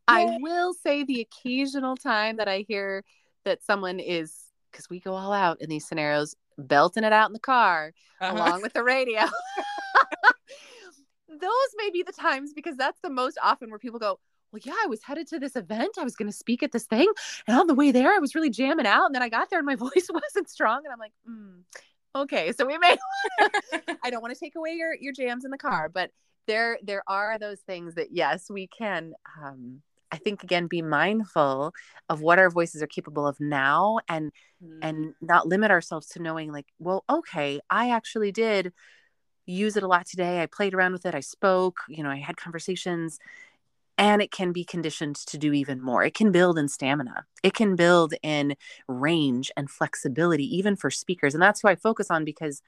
[0.09, 0.15] Yay.
[0.15, 3.03] I will say the occasional time that I hear
[3.45, 4.36] that someone is
[4.71, 8.36] because we go all out in these scenarios, belting it out in the car uh-huh.
[8.36, 9.21] along with the radio.
[11.39, 14.19] those may be the times because that's the most often where people go,
[14.53, 15.97] well, yeah, I was headed to this event.
[15.99, 17.11] I was going to speak at this thing.
[17.47, 19.07] And on the way there, I was really jamming out.
[19.07, 20.81] And then I got there and my voice wasn't strong.
[20.86, 21.61] And I'm like, mm,
[22.15, 22.51] okay.
[22.53, 22.95] So we may,
[24.03, 26.11] I don't want to take away your, your jams in the car, but
[26.45, 29.13] there, there are those things that, yes, we can,
[29.43, 29.81] um,
[30.11, 31.73] I think again, be mindful
[32.07, 34.31] of what our voices are capable of now and,
[34.63, 34.77] mm.
[34.84, 38.73] and not limit ourselves to knowing like, well, okay, I actually did
[39.45, 40.41] use it a lot today.
[40.41, 41.15] I played around with it.
[41.15, 43.19] I spoke, you know, I had conversations
[43.97, 46.03] and it can be conditioned to do even more.
[46.03, 47.25] It can build in stamina.
[47.43, 48.55] It can build in
[48.87, 51.33] range and flexibility, even for speakers.
[51.35, 52.61] And that's who I focus on because,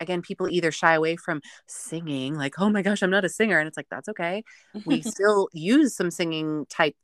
[0.00, 3.58] again, people either shy away from singing, like, oh my gosh, I'm not a singer.
[3.58, 4.42] And it's like, that's okay.
[4.84, 6.96] We still use some singing type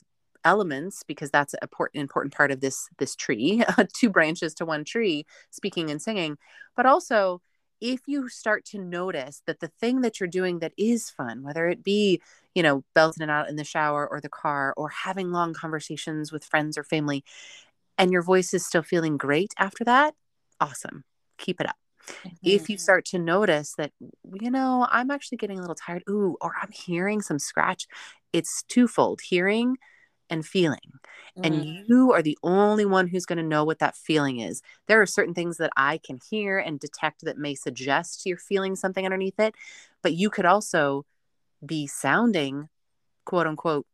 [0.45, 3.63] elements because that's an important important part of this this tree
[3.95, 6.37] two branches to one tree speaking and singing
[6.75, 7.41] but also
[7.83, 11.69] if you start to notice that the thing that you're doing that is fun, whether
[11.69, 12.23] it be,
[12.55, 16.31] you know, belting it out in the shower or the car or having long conversations
[16.31, 17.25] with friends or family,
[17.99, 20.15] and your voice is still feeling great after that,
[20.61, 21.03] awesome.
[21.39, 21.77] Keep it up.
[22.07, 22.29] Mm-hmm.
[22.45, 22.83] If you mm-hmm.
[22.83, 23.91] start to notice that,
[24.33, 27.89] you know, I'm actually getting a little tired, ooh, or I'm hearing some scratch,
[28.33, 29.77] it's twofold hearing
[30.31, 31.01] and feeling.
[31.39, 31.47] Mm.
[31.47, 34.63] And you are the only one who's going to know what that feeling is.
[34.87, 38.77] There are certain things that I can hear and detect that may suggest you're feeling
[38.77, 39.55] something underneath it,
[40.03, 41.05] but you could also
[41.65, 42.69] be sounding
[43.25, 43.87] quote unquote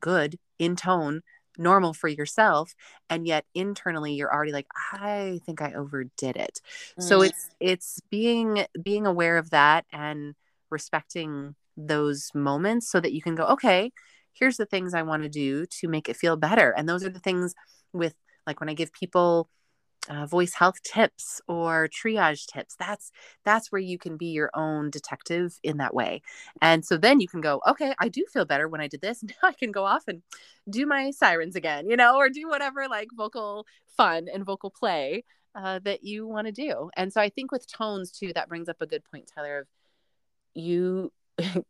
[0.00, 1.22] good in tone
[1.56, 2.74] normal for yourself
[3.08, 6.60] and yet internally you're already like i think i overdid it
[6.98, 7.02] mm.
[7.02, 10.34] so it's it's being being aware of that and
[10.70, 13.92] respecting those moments so that you can go okay
[14.34, 16.70] here's the things I want to do to make it feel better.
[16.76, 17.54] And those are the things
[17.92, 18.14] with
[18.46, 19.48] like when I give people
[20.08, 23.10] uh, voice health tips or triage tips that's
[23.44, 26.20] that's where you can be your own detective in that way.
[26.60, 29.22] And so then you can go okay i do feel better when i did this.
[29.42, 30.22] Now i can go off and
[30.68, 33.66] do my sirens again you know or do whatever like vocal
[33.96, 35.24] fun and vocal play
[35.54, 36.90] uh, that you want to do.
[36.96, 39.66] And so i think with tones too that brings up a good point tyler of
[40.54, 41.12] you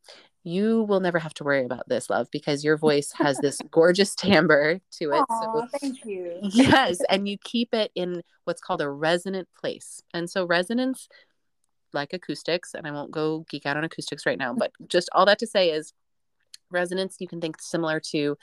[0.44, 4.14] you will never have to worry about this, love, because your voice has this gorgeous
[4.14, 5.24] timbre to it.
[5.28, 6.38] Aww, so thank you.
[6.42, 10.02] yes, and you keep it in what's called a resonant place.
[10.12, 11.08] And so resonance,
[11.92, 15.26] like acoustics, and I won't go geek out on acoustics right now, but just all
[15.26, 15.92] that to say is
[16.70, 18.36] resonance you can think similar to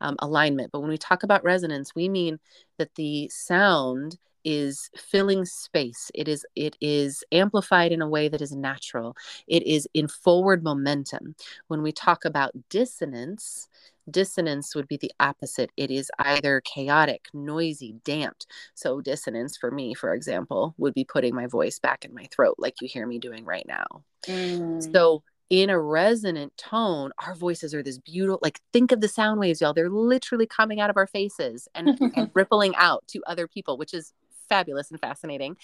[0.00, 2.38] um, alignment but when we talk about resonance we mean
[2.78, 6.10] that the sound is filling space.
[6.14, 9.16] It is it is amplified in a way that is natural.
[9.46, 11.34] It is in forward momentum.
[11.68, 13.68] When we talk about dissonance
[14.10, 15.70] dissonance would be the opposite.
[15.78, 18.46] It is either chaotic noisy damped.
[18.74, 22.56] So dissonance for me for example would be putting my voice back in my throat
[22.58, 23.86] like you hear me doing right now.
[24.26, 24.92] Mm.
[24.92, 29.38] so in a resonant tone, our voices are this beautiful, like think of the sound
[29.38, 29.74] waves, y'all.
[29.74, 33.94] They're literally coming out of our faces and, and rippling out to other people, which
[33.94, 34.12] is
[34.48, 35.56] fabulous and fascinating.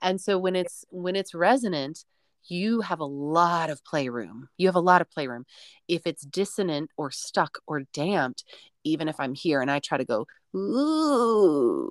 [0.00, 2.04] And so when it's when it's resonant,
[2.48, 4.48] you have a lot of playroom.
[4.58, 5.44] You have a lot of playroom.
[5.88, 8.44] If it's dissonant or stuck or damped,
[8.84, 11.90] even if I'm here and I try to go, ooh,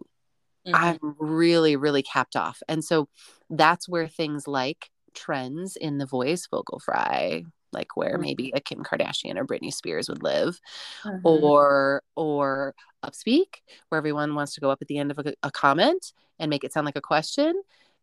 [0.68, 0.76] mm-hmm.
[0.76, 2.62] I'm really, really capped off.
[2.68, 3.08] And so
[3.50, 8.22] that's where things like trends in the voice, vocal fry, like where mm-hmm.
[8.22, 10.60] maybe a Kim Kardashian or Britney Spears would live,
[11.06, 11.26] mm-hmm.
[11.26, 12.76] or or
[13.06, 16.50] upspeak, where everyone wants to go up at the end of a, a comment and
[16.50, 17.54] make it sound like a question.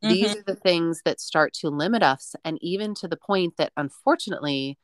[0.02, 0.08] Mm-hmm.
[0.08, 3.72] These are the things that start to limit us, and even to the point that
[3.76, 4.78] unfortunately,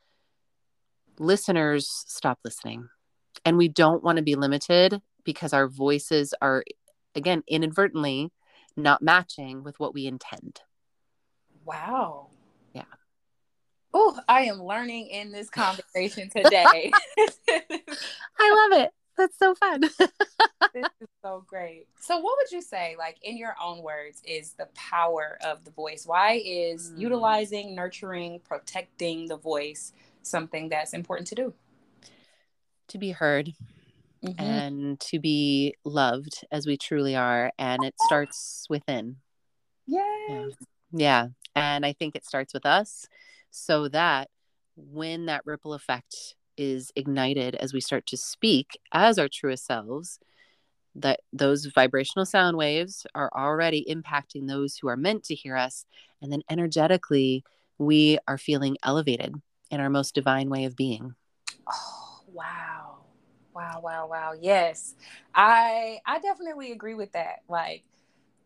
[1.18, 2.88] listeners stop listening,
[3.44, 6.64] and we don't want to be limited because our voices are,
[7.14, 8.32] again, inadvertently
[8.76, 10.60] not matching with what we intend.
[11.64, 12.30] Wow.
[12.72, 12.82] Yeah.
[13.94, 16.90] Oh, I am learning in this conversation today.
[17.48, 18.90] I love it.
[19.16, 19.80] That's so fun.
[20.74, 21.86] this is so great.
[22.00, 25.70] So, what would you say, like in your own words, is the power of the
[25.70, 26.04] voice?
[26.06, 26.98] Why is mm.
[26.98, 29.92] utilizing, nurturing, protecting the voice
[30.22, 31.54] something that's important to do?
[32.88, 33.52] To be heard.
[34.24, 34.42] Mm-hmm.
[34.42, 37.52] And to be loved as we truly are.
[37.58, 39.16] And it starts within.
[39.86, 40.08] Yes.
[40.28, 40.48] Yeah.
[40.92, 41.26] yeah.
[41.54, 43.06] And I think it starts with us
[43.50, 44.30] so that
[44.76, 50.18] when that ripple effect is ignited as we start to speak as our truest selves,
[50.94, 55.86] that those vibrational sound waves are already impacting those who are meant to hear us.
[56.22, 57.44] And then energetically,
[57.78, 59.34] we are feeling elevated
[59.70, 61.14] in our most divine way of being.
[61.68, 62.98] Oh, wow.
[63.54, 64.32] Wow, wow, wow.
[64.38, 64.94] Yes.
[65.34, 67.40] I I definitely agree with that.
[67.48, 67.84] Like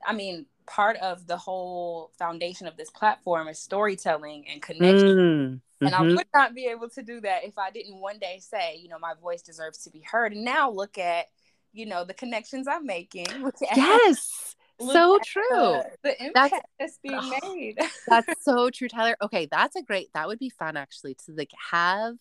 [0.07, 5.17] I mean, part of the whole foundation of this platform is storytelling and connection.
[5.17, 5.61] Mm.
[5.81, 6.03] And mm-hmm.
[6.03, 8.89] I would not be able to do that if I didn't one day say, you
[8.89, 10.33] know, my voice deserves to be heard.
[10.33, 11.27] And now look at,
[11.73, 13.27] you know, the connections I'm making.
[13.77, 14.57] yes.
[14.81, 15.43] so true.
[15.51, 17.79] The, the impact that's, that's being oh, made.
[18.09, 19.17] that's so true, Tyler.
[19.23, 22.17] Okay, that's a great that would be fun actually to like have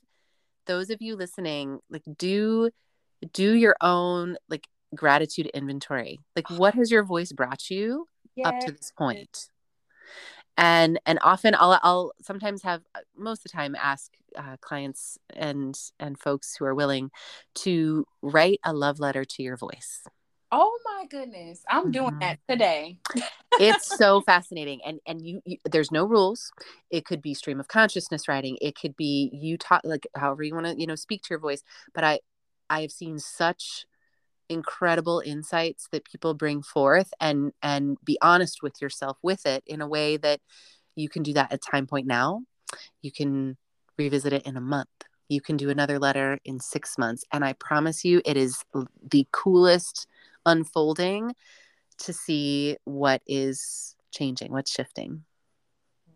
[0.67, 2.69] those of you listening, like do
[3.33, 6.19] do your own like gratitude inventory.
[6.35, 8.47] Like what has your voice brought you yes.
[8.47, 9.49] up to this point?
[10.57, 15.17] And and often I'll I'll sometimes have uh, most of the time ask uh, clients
[15.35, 17.11] and and folks who are willing
[17.55, 20.03] to write a love letter to your voice.
[20.51, 22.19] Oh my goodness, I'm doing mm-hmm.
[22.19, 22.99] that today.
[23.59, 26.51] it's so fascinating, and and you, you, there's no rules.
[26.89, 28.57] It could be stream of consciousness writing.
[28.61, 31.39] It could be you talk like however you want to you know speak to your
[31.39, 31.63] voice.
[31.93, 32.19] But I
[32.69, 33.85] I have seen such
[34.49, 39.81] incredible insights that people bring forth and and be honest with yourself with it in
[39.81, 40.39] a way that
[40.95, 42.41] you can do that at time point now.
[43.01, 43.57] You can
[43.97, 44.89] revisit it in a month.
[45.29, 47.23] You can do another letter in 6 months.
[47.31, 48.63] And i promise you it is
[49.11, 50.07] the coolest
[50.45, 51.35] unfolding
[51.99, 55.23] to see what is changing what's shifting.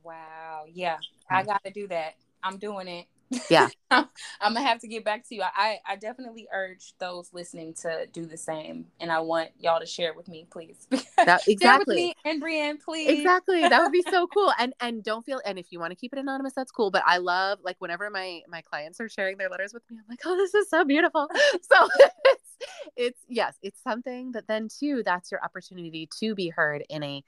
[0.03, 0.63] Wow.
[0.71, 0.97] Yeah.
[1.29, 2.15] I got to do that.
[2.43, 3.05] I'm doing it
[3.49, 3.69] yeah.
[3.91, 4.07] I'm
[4.41, 5.41] gonna have to get back to you.
[5.43, 9.85] I, I definitely urge those listening to do the same and i want y'all to
[9.85, 10.87] share it with me please.
[11.21, 12.15] That, exactly.
[12.25, 13.19] and brienne please.
[13.19, 13.61] Exactly.
[13.61, 14.51] That would be so cool.
[14.57, 17.03] And and don't feel and if you want to keep it anonymous that's cool but
[17.05, 20.19] i love like whenever my my clients are sharing their letters with me i'm like
[20.25, 21.27] oh this is so beautiful.
[21.61, 21.87] So
[22.25, 22.57] it's
[22.95, 27.23] it's yes it's something that then too that's your opportunity to be heard in a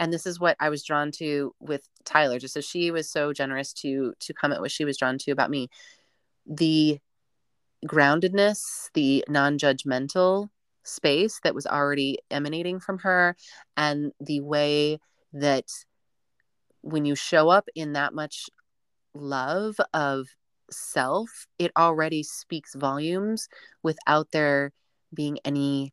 [0.00, 3.32] and this is what I was drawn to with Tyler, just as she was so
[3.32, 5.68] generous to to comment what she was drawn to about me.
[6.46, 6.98] The
[7.86, 10.48] groundedness, the non-judgmental
[10.84, 13.36] space that was already emanating from her,
[13.76, 14.98] and the way
[15.32, 15.66] that
[16.82, 18.50] when you show up in that much
[19.14, 20.26] love of
[20.70, 23.48] self, it already speaks volumes
[23.82, 24.72] without there
[25.12, 25.92] being any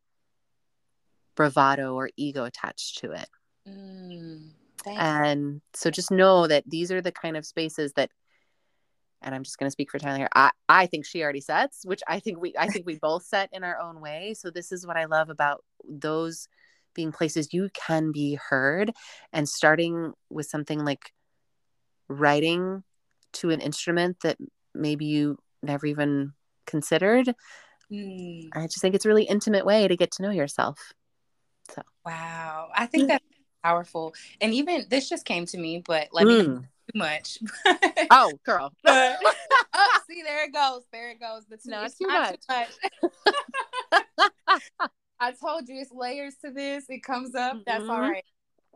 [1.35, 3.29] bravado or ego attached to it.
[3.67, 4.51] Mm,
[4.87, 8.09] and so just know that these are the kind of spaces that
[9.21, 10.29] and I'm just going to speak for Tyler here.
[10.33, 13.49] I, I think she already sets, which I think we I think we both set
[13.51, 14.33] in our own way.
[14.33, 16.47] So this is what I love about those
[16.93, 18.91] being places you can be heard
[19.31, 21.13] and starting with something like
[22.07, 22.83] writing
[23.33, 24.37] to an instrument that
[24.73, 26.33] maybe you never even
[26.65, 27.33] considered.
[27.91, 28.49] Mm.
[28.53, 30.93] I just think it's a really intimate way to get to know yourself.
[31.69, 32.69] So wow.
[32.75, 33.21] I think that
[33.63, 34.13] powerful.
[34.39, 36.37] And even this just came to me, but let mm.
[36.37, 36.43] me
[36.93, 37.37] too much.
[38.11, 38.73] oh, girl.
[38.85, 40.83] oh, see, there it goes.
[40.91, 41.45] There it goes.
[41.49, 42.69] The two, not too not much.
[43.01, 43.09] Too
[43.91, 44.61] much.
[45.19, 46.85] I told you it's layers to this.
[46.89, 47.53] It comes up.
[47.53, 47.61] Mm-hmm.
[47.65, 48.11] That's all mm-hmm.
[48.11, 48.25] right.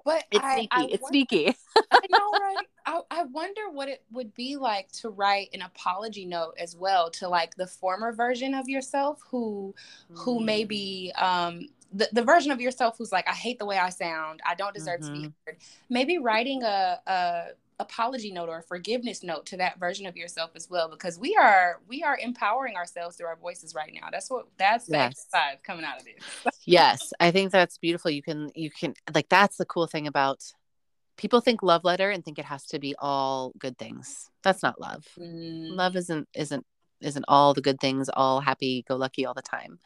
[0.03, 0.69] But it's I, sneaky.
[0.71, 1.55] I it's wonder, sneaky.
[1.91, 2.65] I know, right?
[2.85, 7.09] I, I wonder what it would be like to write an apology note as well
[7.11, 9.73] to like the former version of yourself who
[10.11, 10.19] mm.
[10.19, 13.89] who maybe um the, the version of yourself who's like, I hate the way I
[13.89, 14.41] sound.
[14.45, 15.13] I don't deserve mm-hmm.
[15.13, 15.47] to be mm-hmm.
[15.47, 15.57] heard.
[15.89, 17.45] Maybe writing a, a
[17.79, 21.35] apology note or a forgiveness note to that version of yourself as well because we
[21.35, 25.57] are we are empowering ourselves through our voices right now that's what that's the exercise
[25.61, 29.57] coming out of this yes i think that's beautiful you can you can like that's
[29.57, 30.41] the cool thing about
[31.17, 34.79] people think love letter and think it has to be all good things that's not
[34.79, 35.75] love mm.
[35.75, 36.65] love isn't isn't
[37.01, 39.79] isn't all the good things all happy go lucky all the time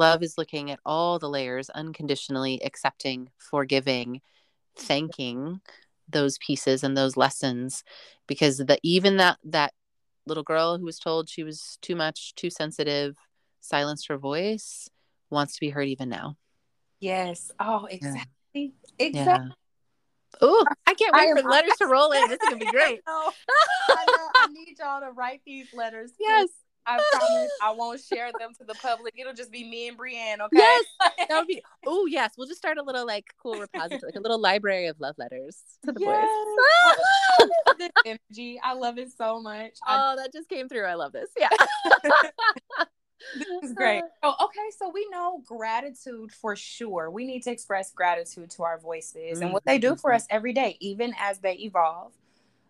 [0.00, 4.22] Love is looking at all the layers, unconditionally accepting, forgiving,
[4.74, 5.60] thanking
[6.08, 7.84] those pieces and those lessons
[8.26, 9.74] because the even that that
[10.26, 13.14] little girl who was told she was too much, too sensitive,
[13.60, 14.88] silenced her voice,
[15.28, 16.38] wants to be heard even now.
[16.98, 17.52] Yes.
[17.60, 18.24] Oh, exactly.
[18.54, 18.68] Yeah.
[18.98, 19.48] Exactly.
[19.48, 20.40] Yeah.
[20.40, 22.26] Oh, I can't wait I for letters to roll in.
[22.26, 23.02] This is gonna be great.
[23.06, 23.32] I, know.
[23.90, 24.28] I, know.
[24.34, 26.12] I need y'all to write these letters.
[26.20, 26.48] Yes.
[26.90, 29.14] I promise I won't share them to the public.
[29.18, 30.40] It'll just be me and Brienne.
[30.40, 30.56] Okay.
[30.56, 30.84] Yes.
[31.00, 31.62] That would be.
[31.86, 35.00] Oh yes, we'll just start a little like cool repository, like a little library of
[35.00, 36.28] love letters to the yes.
[37.38, 37.48] boys.
[37.78, 39.72] this energy, I love it so much.
[39.88, 40.16] Oh, I...
[40.16, 40.84] that just came through.
[40.84, 41.30] I love this.
[41.38, 41.48] Yeah.
[43.38, 44.02] this is great.
[44.22, 44.70] Oh, okay.
[44.78, 47.10] So we know gratitude for sure.
[47.10, 49.42] We need to express gratitude to our voices mm-hmm.
[49.42, 50.16] and what they do for mm-hmm.
[50.16, 52.12] us every day, even as they evolve.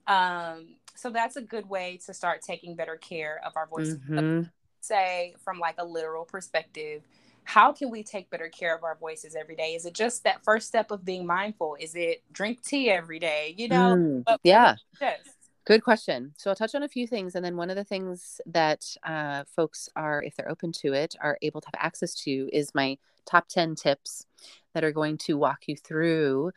[0.07, 3.97] Um, so that's a good way to start taking better care of our voices.
[3.97, 4.43] Mm-hmm.
[4.81, 7.03] Say from like a literal perspective,
[7.45, 9.75] how can we take better care of our voices every day?
[9.75, 11.77] Is it just that first step of being mindful?
[11.81, 13.55] Is it drink tea every day?
[13.57, 13.97] You know?
[13.97, 14.77] Mm, yeah.
[15.01, 15.21] Yes.
[15.65, 16.35] Good question.
[16.37, 19.45] So I'll touch on a few things, and then one of the things that uh,
[19.45, 22.99] folks are, if they're open to it, are able to have access to is my
[23.25, 24.27] top ten tips
[24.75, 26.53] that are going to walk you through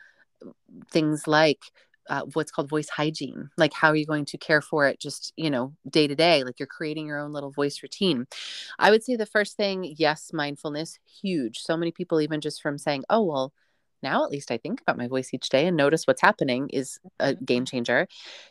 [0.90, 1.60] things like
[2.08, 5.32] uh, what's called voice hygiene like how are you going to care for it just
[5.36, 6.44] you know day to day?
[6.44, 8.26] Like you're creating your own little voice routine.
[8.78, 11.58] I would say the first thing yes mindfulness huge.
[11.58, 13.52] So many people even just from saying oh well
[14.02, 16.98] now at least i think about my voice each day and notice what's happening is
[17.20, 17.44] a mm-hmm.
[17.44, 18.06] game changer.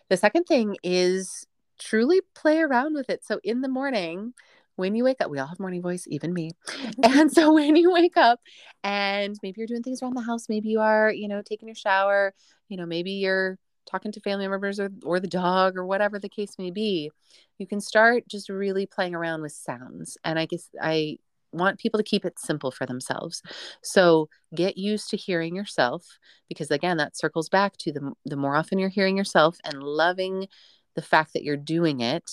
[0.10, 1.46] The second thing is
[1.80, 3.24] truly play around with it.
[3.26, 4.34] So in the morning
[4.76, 6.52] when you wake up, we all have morning voice, even me.
[7.04, 8.40] and so when you wake up
[8.84, 11.76] and maybe you're doing things around the house, maybe you are, you know, taking your
[11.76, 12.34] shower,
[12.70, 16.30] you know, maybe you're talking to family members or, or the dog or whatever the
[16.30, 17.12] case may be,
[17.58, 20.18] you can start just really playing around with sounds.
[20.24, 21.18] And I guess I
[21.52, 23.42] want people to keep it simple for themselves.
[23.84, 26.18] So get used to hearing yourself
[26.50, 30.48] because again, that circles back to the the more often you're hearing yourself and loving
[30.96, 32.30] the fact that you're doing it,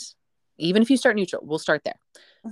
[0.61, 1.99] even if you start neutral, we'll start there.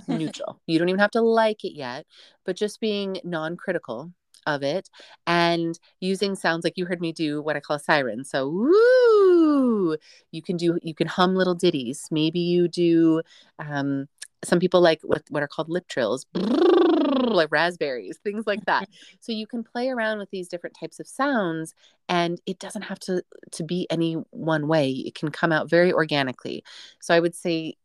[0.07, 0.61] neutral.
[0.67, 2.05] You don't even have to like it yet,
[2.45, 4.11] but just being non-critical
[4.45, 4.89] of it
[5.27, 8.23] and using sounds like you heard me do what I call a siren.
[8.23, 9.97] So, woo,
[10.31, 12.07] you can do, you can hum little ditties.
[12.11, 13.21] Maybe you do,
[13.59, 14.07] um,
[14.43, 18.87] some people like what, what are called lip trills, like raspberries, things like that.
[19.19, 21.75] so you can play around with these different types of sounds
[22.07, 24.91] and it doesn't have to, to be any one way.
[24.91, 26.63] It can come out very organically.
[27.01, 27.75] So I would say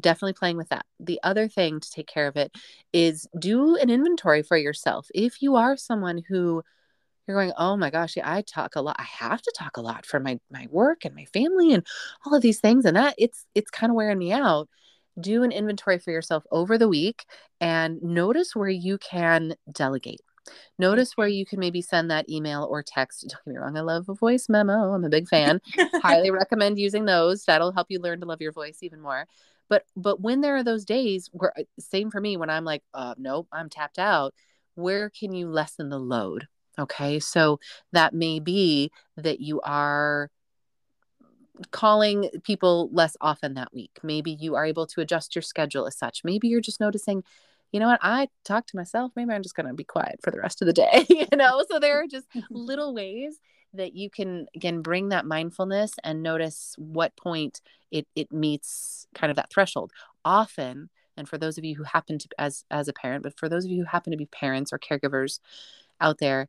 [0.00, 0.86] definitely playing with that.
[1.00, 2.56] The other thing to take care of it
[2.92, 5.08] is do an inventory for yourself.
[5.14, 6.62] If you are someone who
[7.26, 8.96] you're going, oh my gosh, yeah, I talk a lot.
[8.98, 11.84] I have to talk a lot for my my work and my family and
[12.24, 14.68] all of these things, and that it's it's kind of wearing me out.
[15.18, 17.24] Do an inventory for yourself over the week
[17.60, 20.20] and notice where you can delegate.
[20.78, 23.22] Notice where you can maybe send that email or text.
[23.22, 24.92] Don't get me wrong, I love a voice memo.
[24.92, 25.60] I'm a big fan.
[26.02, 27.44] Highly recommend using those.
[27.44, 29.26] That'll help you learn to love your voice even more
[29.68, 32.82] but but when there are those days where uh, same for me when i'm like
[32.94, 34.34] uh nope i'm tapped out
[34.76, 36.46] where can you lessen the load?
[36.78, 37.58] Okay so
[37.92, 40.30] that may be that you are
[41.70, 43.98] calling people less often that week.
[44.02, 46.20] Maybe you are able to adjust your schedule as such.
[46.22, 47.24] Maybe you're just noticing
[47.72, 47.98] you know what?
[48.00, 49.10] I talk to myself.
[49.16, 51.64] Maybe i'm just going to be quiet for the rest of the day you know?
[51.68, 53.40] So there are just little ways
[53.76, 57.60] that you can again bring that mindfulness and notice what point
[57.90, 59.92] it it meets kind of that threshold.
[60.24, 63.48] Often and for those of you who happen to as as a parent but for
[63.48, 65.40] those of you who happen to be parents or caregivers
[66.00, 66.48] out there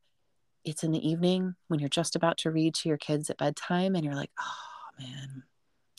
[0.66, 3.96] it's in the evening when you're just about to read to your kids at bedtime
[3.96, 5.44] and you're like oh man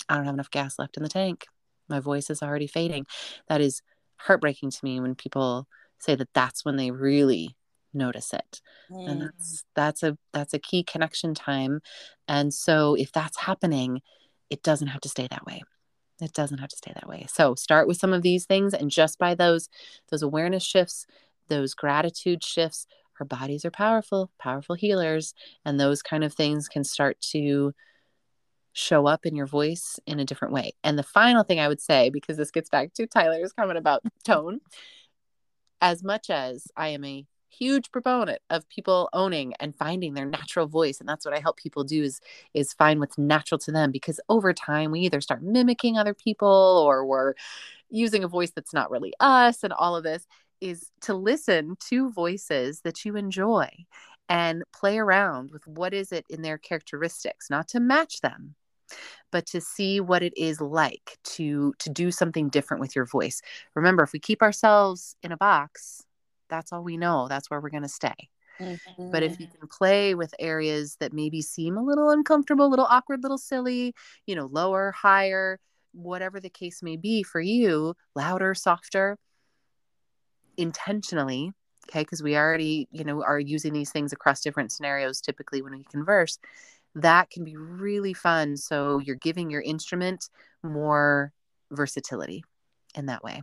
[0.08, 1.46] i don't have enough gas left in the tank.
[1.88, 3.06] My voice is already fading.
[3.48, 3.82] That is
[4.16, 5.66] heartbreaking to me when people
[5.98, 7.56] say that that's when they really
[7.94, 8.60] notice it.
[8.90, 9.10] Mm.
[9.10, 11.80] and that's that's a that's a key connection time.
[12.26, 14.00] And so if that's happening
[14.50, 15.62] it doesn't have to stay that way.
[16.20, 17.26] It doesn't have to stay that way.
[17.28, 19.68] So start with some of these things and just by those
[20.10, 21.06] those awareness shifts
[21.48, 22.86] those gratitude shifts
[23.20, 25.34] our bodies are powerful powerful healers
[25.64, 27.72] and those kind of things can start to
[28.74, 30.72] show up in your voice in a different way.
[30.84, 34.02] And the final thing i would say because this gets back to tyler's comment about
[34.24, 34.60] tone
[35.80, 40.66] as much as i am a huge proponent of people owning and finding their natural
[40.66, 42.20] voice and that's what i help people do is
[42.54, 46.82] is find what's natural to them because over time we either start mimicking other people
[46.86, 47.34] or we're
[47.90, 50.26] using a voice that's not really us and all of this
[50.60, 53.68] is to listen to voices that you enjoy
[54.28, 58.54] and play around with what is it in their characteristics not to match them
[59.30, 63.42] but to see what it is like to to do something different with your voice.
[63.74, 66.04] Remember if we keep ourselves in a box
[66.48, 67.28] that's all we know.
[67.28, 68.28] That's where we're going to stay.
[68.60, 69.10] Mm-hmm.
[69.10, 69.58] But if you mm-hmm.
[69.58, 73.38] can play with areas that maybe seem a little uncomfortable, a little awkward, a little
[73.38, 73.94] silly,
[74.26, 75.60] you know, lower, higher,
[75.92, 79.16] whatever the case may be for you, louder, softer,
[80.56, 81.52] intentionally,
[81.88, 85.72] okay, because we already, you know, are using these things across different scenarios typically when
[85.72, 86.38] we converse,
[86.94, 88.56] that can be really fun.
[88.56, 90.28] So you're giving your instrument
[90.62, 91.32] more
[91.70, 92.44] versatility
[92.94, 93.42] in that way.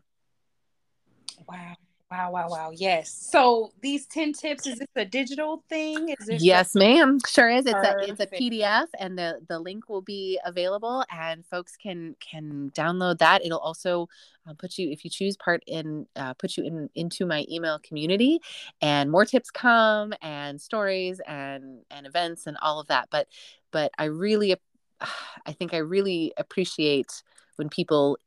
[1.48, 1.76] Wow.
[2.16, 2.72] Wow, wow, wow.
[2.74, 3.12] Yes.
[3.12, 6.16] So these 10 tips, is this a digital thing?
[6.18, 7.20] Is this Yes, ma'am.
[7.28, 7.66] Sure is.
[7.66, 12.16] It's a it's a PDF and the the link will be available and folks can
[12.22, 13.46] can download that.
[13.46, 14.08] It'll also
[14.48, 17.80] uh, put you if you choose part in uh, put you in into my email
[17.80, 18.40] community
[18.82, 23.10] and more tips come and stories and and events and all of that.
[23.12, 23.28] But
[23.72, 24.56] but I really
[25.46, 27.24] I think I really appreciate
[27.58, 28.18] when people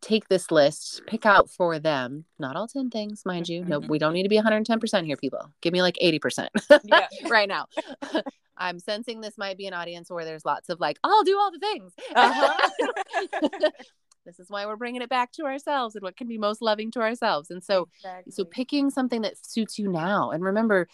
[0.00, 3.64] take this list, pick out for them, not all 10 things, mind you.
[3.64, 3.90] No, mm-hmm.
[3.90, 5.50] we don't need to be 110% here, people.
[5.60, 6.48] Give me like 80%
[7.30, 7.66] right now.
[8.56, 11.50] I'm sensing this might be an audience where there's lots of like, I'll do all
[11.50, 11.92] the things.
[12.14, 13.70] Uh-huh.
[14.26, 16.90] this is why we're bringing it back to ourselves and what can be most loving
[16.92, 17.50] to ourselves.
[17.50, 18.32] And so, exactly.
[18.32, 20.30] so picking something that suits you now.
[20.30, 20.88] And remember,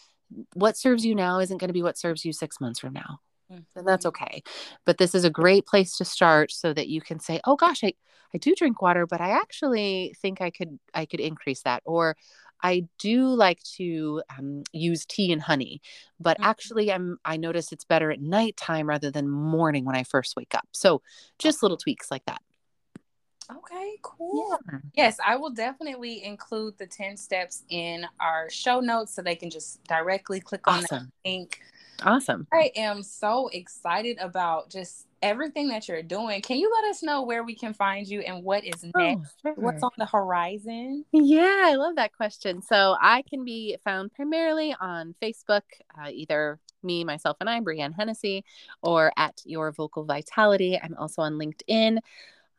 [0.54, 3.20] what serves you now isn't going to be what serves you six months from now.
[3.50, 4.42] And that's okay.
[4.84, 7.84] But this is a great place to start so that you can say, oh gosh,
[7.84, 7.94] I,
[8.34, 11.82] I do drink water, but I actually think I could I could increase that.
[11.84, 12.16] Or
[12.62, 15.82] I do like to um, use tea and honey,
[16.18, 16.48] but mm-hmm.
[16.48, 20.54] actually I'm I notice it's better at nighttime rather than morning when I first wake
[20.54, 20.68] up.
[20.72, 21.02] So
[21.38, 22.40] just little tweaks like that.
[23.50, 24.56] Okay, cool.
[24.72, 24.78] Yeah.
[24.94, 29.50] Yes, I will definitely include the 10 steps in our show notes so they can
[29.50, 31.12] just directly click on awesome.
[31.24, 31.60] that link
[32.04, 32.46] Awesome.
[32.52, 36.42] I am so excited about just everything that you're doing.
[36.42, 39.34] Can you let us know where we can find you and what is oh, next?
[39.44, 39.54] Oh, sure.
[39.56, 41.04] What's on the horizon?
[41.12, 42.60] Yeah, I love that question.
[42.60, 45.62] So I can be found primarily on Facebook,
[45.98, 48.44] uh, either me, myself, and I, Brienne Hennessy,
[48.82, 50.78] or at Your Vocal Vitality.
[50.80, 51.98] I'm also on LinkedIn.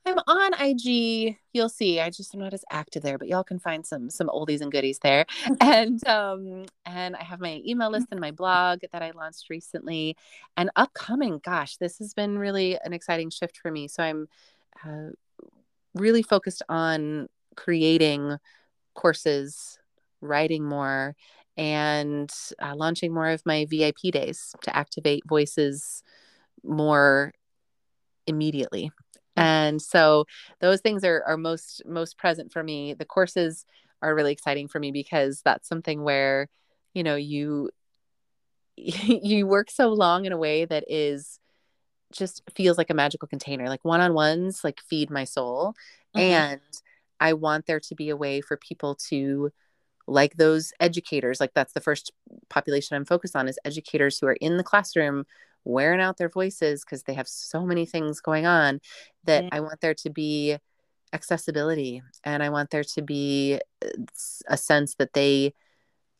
[0.07, 1.37] I'm on IG.
[1.53, 1.99] You'll see.
[1.99, 4.71] I just am not as active there, but y'all can find some some oldies and
[4.71, 5.25] goodies there.
[5.61, 10.15] and um and I have my email list and my blog that I launched recently.
[10.57, 13.87] And upcoming, gosh, this has been really an exciting shift for me.
[13.87, 14.27] So I'm
[14.85, 15.09] uh,
[15.95, 18.37] really focused on creating
[18.93, 19.79] courses,
[20.21, 21.15] writing more,
[21.57, 22.31] and
[22.61, 26.03] uh, launching more of my VIP days to activate voices
[26.63, 27.33] more
[28.27, 28.91] immediately
[29.35, 30.25] and so
[30.59, 32.93] those things are are most most present for me.
[32.93, 33.65] The courses
[34.01, 36.47] are really exciting for me because that's something where
[36.93, 37.69] you know you
[38.77, 41.39] you work so long in a way that is
[42.13, 43.67] just feels like a magical container.
[43.67, 45.75] Like one-on-ones like feed my soul.
[46.15, 46.21] Mm-hmm.
[46.21, 46.61] and
[47.19, 49.51] i want there to be a way for people to
[50.07, 52.13] like those educators like that's the first
[52.49, 55.25] population i'm focused on is educators who are in the classroom
[55.65, 58.79] wearing out their voices because they have so many things going on
[59.25, 59.49] that yeah.
[59.51, 60.57] I want there to be
[61.11, 63.89] accessibility and I want there to be uh,
[64.47, 65.53] a sense that they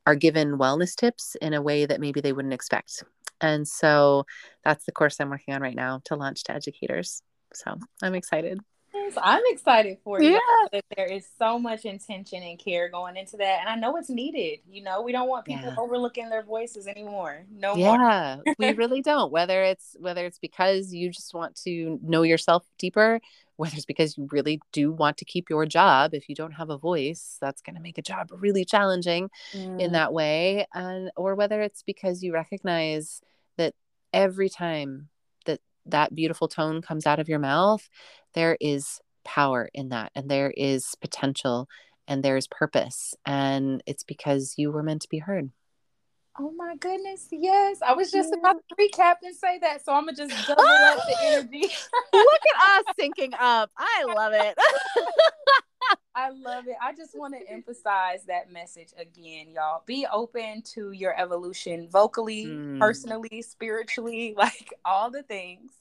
[0.05, 3.03] are given wellness tips in a way that maybe they wouldn't expect.
[3.41, 4.25] And so
[4.63, 7.21] that's the course I'm working on right now to launch to educators.
[7.53, 8.59] So I'm excited.
[9.21, 10.39] I'm excited for you.
[10.71, 10.79] Yeah.
[10.95, 13.59] There is so much intention and care going into that.
[13.61, 14.59] And I know it's needed.
[14.69, 15.75] You know, we don't want people yeah.
[15.77, 17.45] overlooking their voices anymore.
[17.51, 17.97] No more.
[17.97, 19.31] yeah, we really don't.
[19.31, 23.19] Whether it's whether it's because you just want to know yourself deeper,
[23.57, 26.13] whether it's because you really do want to keep your job.
[26.13, 29.79] If you don't have a voice, that's going to make a job really challenging mm.
[29.79, 30.65] in that way.
[30.73, 33.21] And or whether it's because you recognize
[33.57, 33.73] that
[34.13, 35.09] every time
[35.85, 37.87] that beautiful tone comes out of your mouth
[38.33, 41.67] there is power in that and there is potential
[42.07, 45.49] and there's purpose and it's because you were meant to be heard.
[46.39, 47.79] Oh my goodness yes.
[47.81, 50.99] I was just about to recap and say that so i'm gonna just double up
[51.07, 51.67] the energy.
[52.13, 53.71] Look at us syncing up.
[53.77, 54.57] I love it
[56.15, 56.75] I love it.
[56.81, 59.83] I just want to emphasize that message again, y'all.
[59.85, 62.79] Be open to your evolution vocally, mm.
[62.79, 65.71] personally, spiritually, like all the things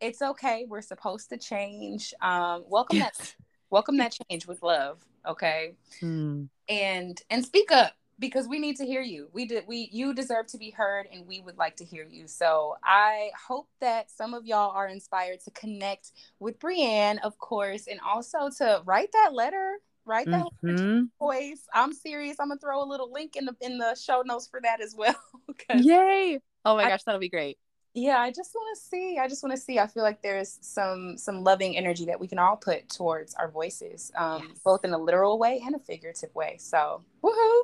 [0.00, 0.66] it's okay.
[0.68, 2.12] We're supposed to change.
[2.20, 3.16] Um, welcome yes.
[3.16, 3.34] that
[3.70, 4.98] welcome that change with love.
[5.26, 5.74] Okay.
[6.00, 6.44] Hmm.
[6.68, 9.28] And and speak up because we need to hear you.
[9.32, 12.26] We did we you deserve to be heard and we would like to hear you.
[12.26, 17.86] So I hope that some of y'all are inspired to connect with Brienne, of course,
[17.86, 19.78] and also to write that letter.
[20.06, 21.04] Write that mm-hmm.
[21.18, 21.66] voice.
[21.72, 22.36] I'm serious.
[22.38, 24.94] I'm gonna throw a little link in the in the show notes for that as
[24.94, 25.16] well.
[25.74, 26.40] Yay!
[26.64, 27.58] Oh my I, gosh, that'll be great
[27.94, 30.58] yeah i just want to see i just want to see i feel like there's
[30.60, 34.58] some some loving energy that we can all put towards our voices um yes.
[34.64, 37.60] both in a literal way and a figurative way so woohoo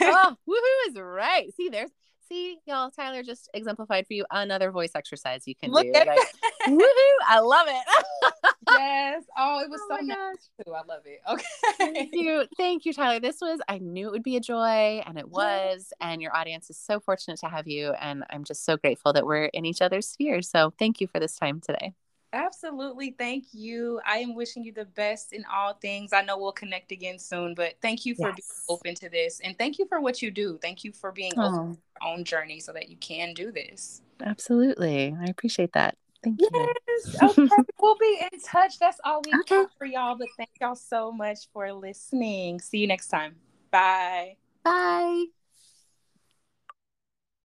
[0.00, 1.52] oh woohoo is right.
[1.56, 1.90] See there's
[2.28, 6.06] see y'all tyler just exemplified for you another voice exercise you can Look do like,
[6.68, 8.32] woohoo i love it.
[8.70, 9.24] Yes.
[9.36, 10.48] Oh it was oh so nice.
[10.64, 11.20] too i love it.
[11.28, 11.44] Okay.
[11.92, 12.44] thank you.
[12.56, 13.18] Thank you tyler.
[13.18, 16.70] This was i knew it would be a joy and it was and your audience
[16.70, 19.82] is so fortunate to have you and i'm just so grateful that we're in each
[19.82, 21.94] other's spheres so thank you for this time today
[22.32, 23.14] Absolutely.
[23.18, 24.00] Thank you.
[24.06, 26.12] I am wishing you the best in all things.
[26.12, 28.36] I know we'll connect again soon, but thank you for yes.
[28.36, 29.40] being open to this.
[29.40, 30.58] And thank you for what you do.
[30.62, 31.42] Thank you for being oh.
[31.42, 34.02] open to your own journey so that you can do this.
[34.24, 35.16] Absolutely.
[35.20, 35.96] I appreciate that.
[36.22, 36.50] Thank yes.
[36.52, 37.28] you.
[37.28, 37.48] Okay.
[37.80, 38.78] we'll be in touch.
[38.78, 39.56] That's all we okay.
[39.56, 40.16] have for y'all.
[40.16, 42.60] But thank y'all so much for listening.
[42.60, 43.36] See you next time.
[43.70, 44.36] Bye.
[44.62, 45.26] Bye.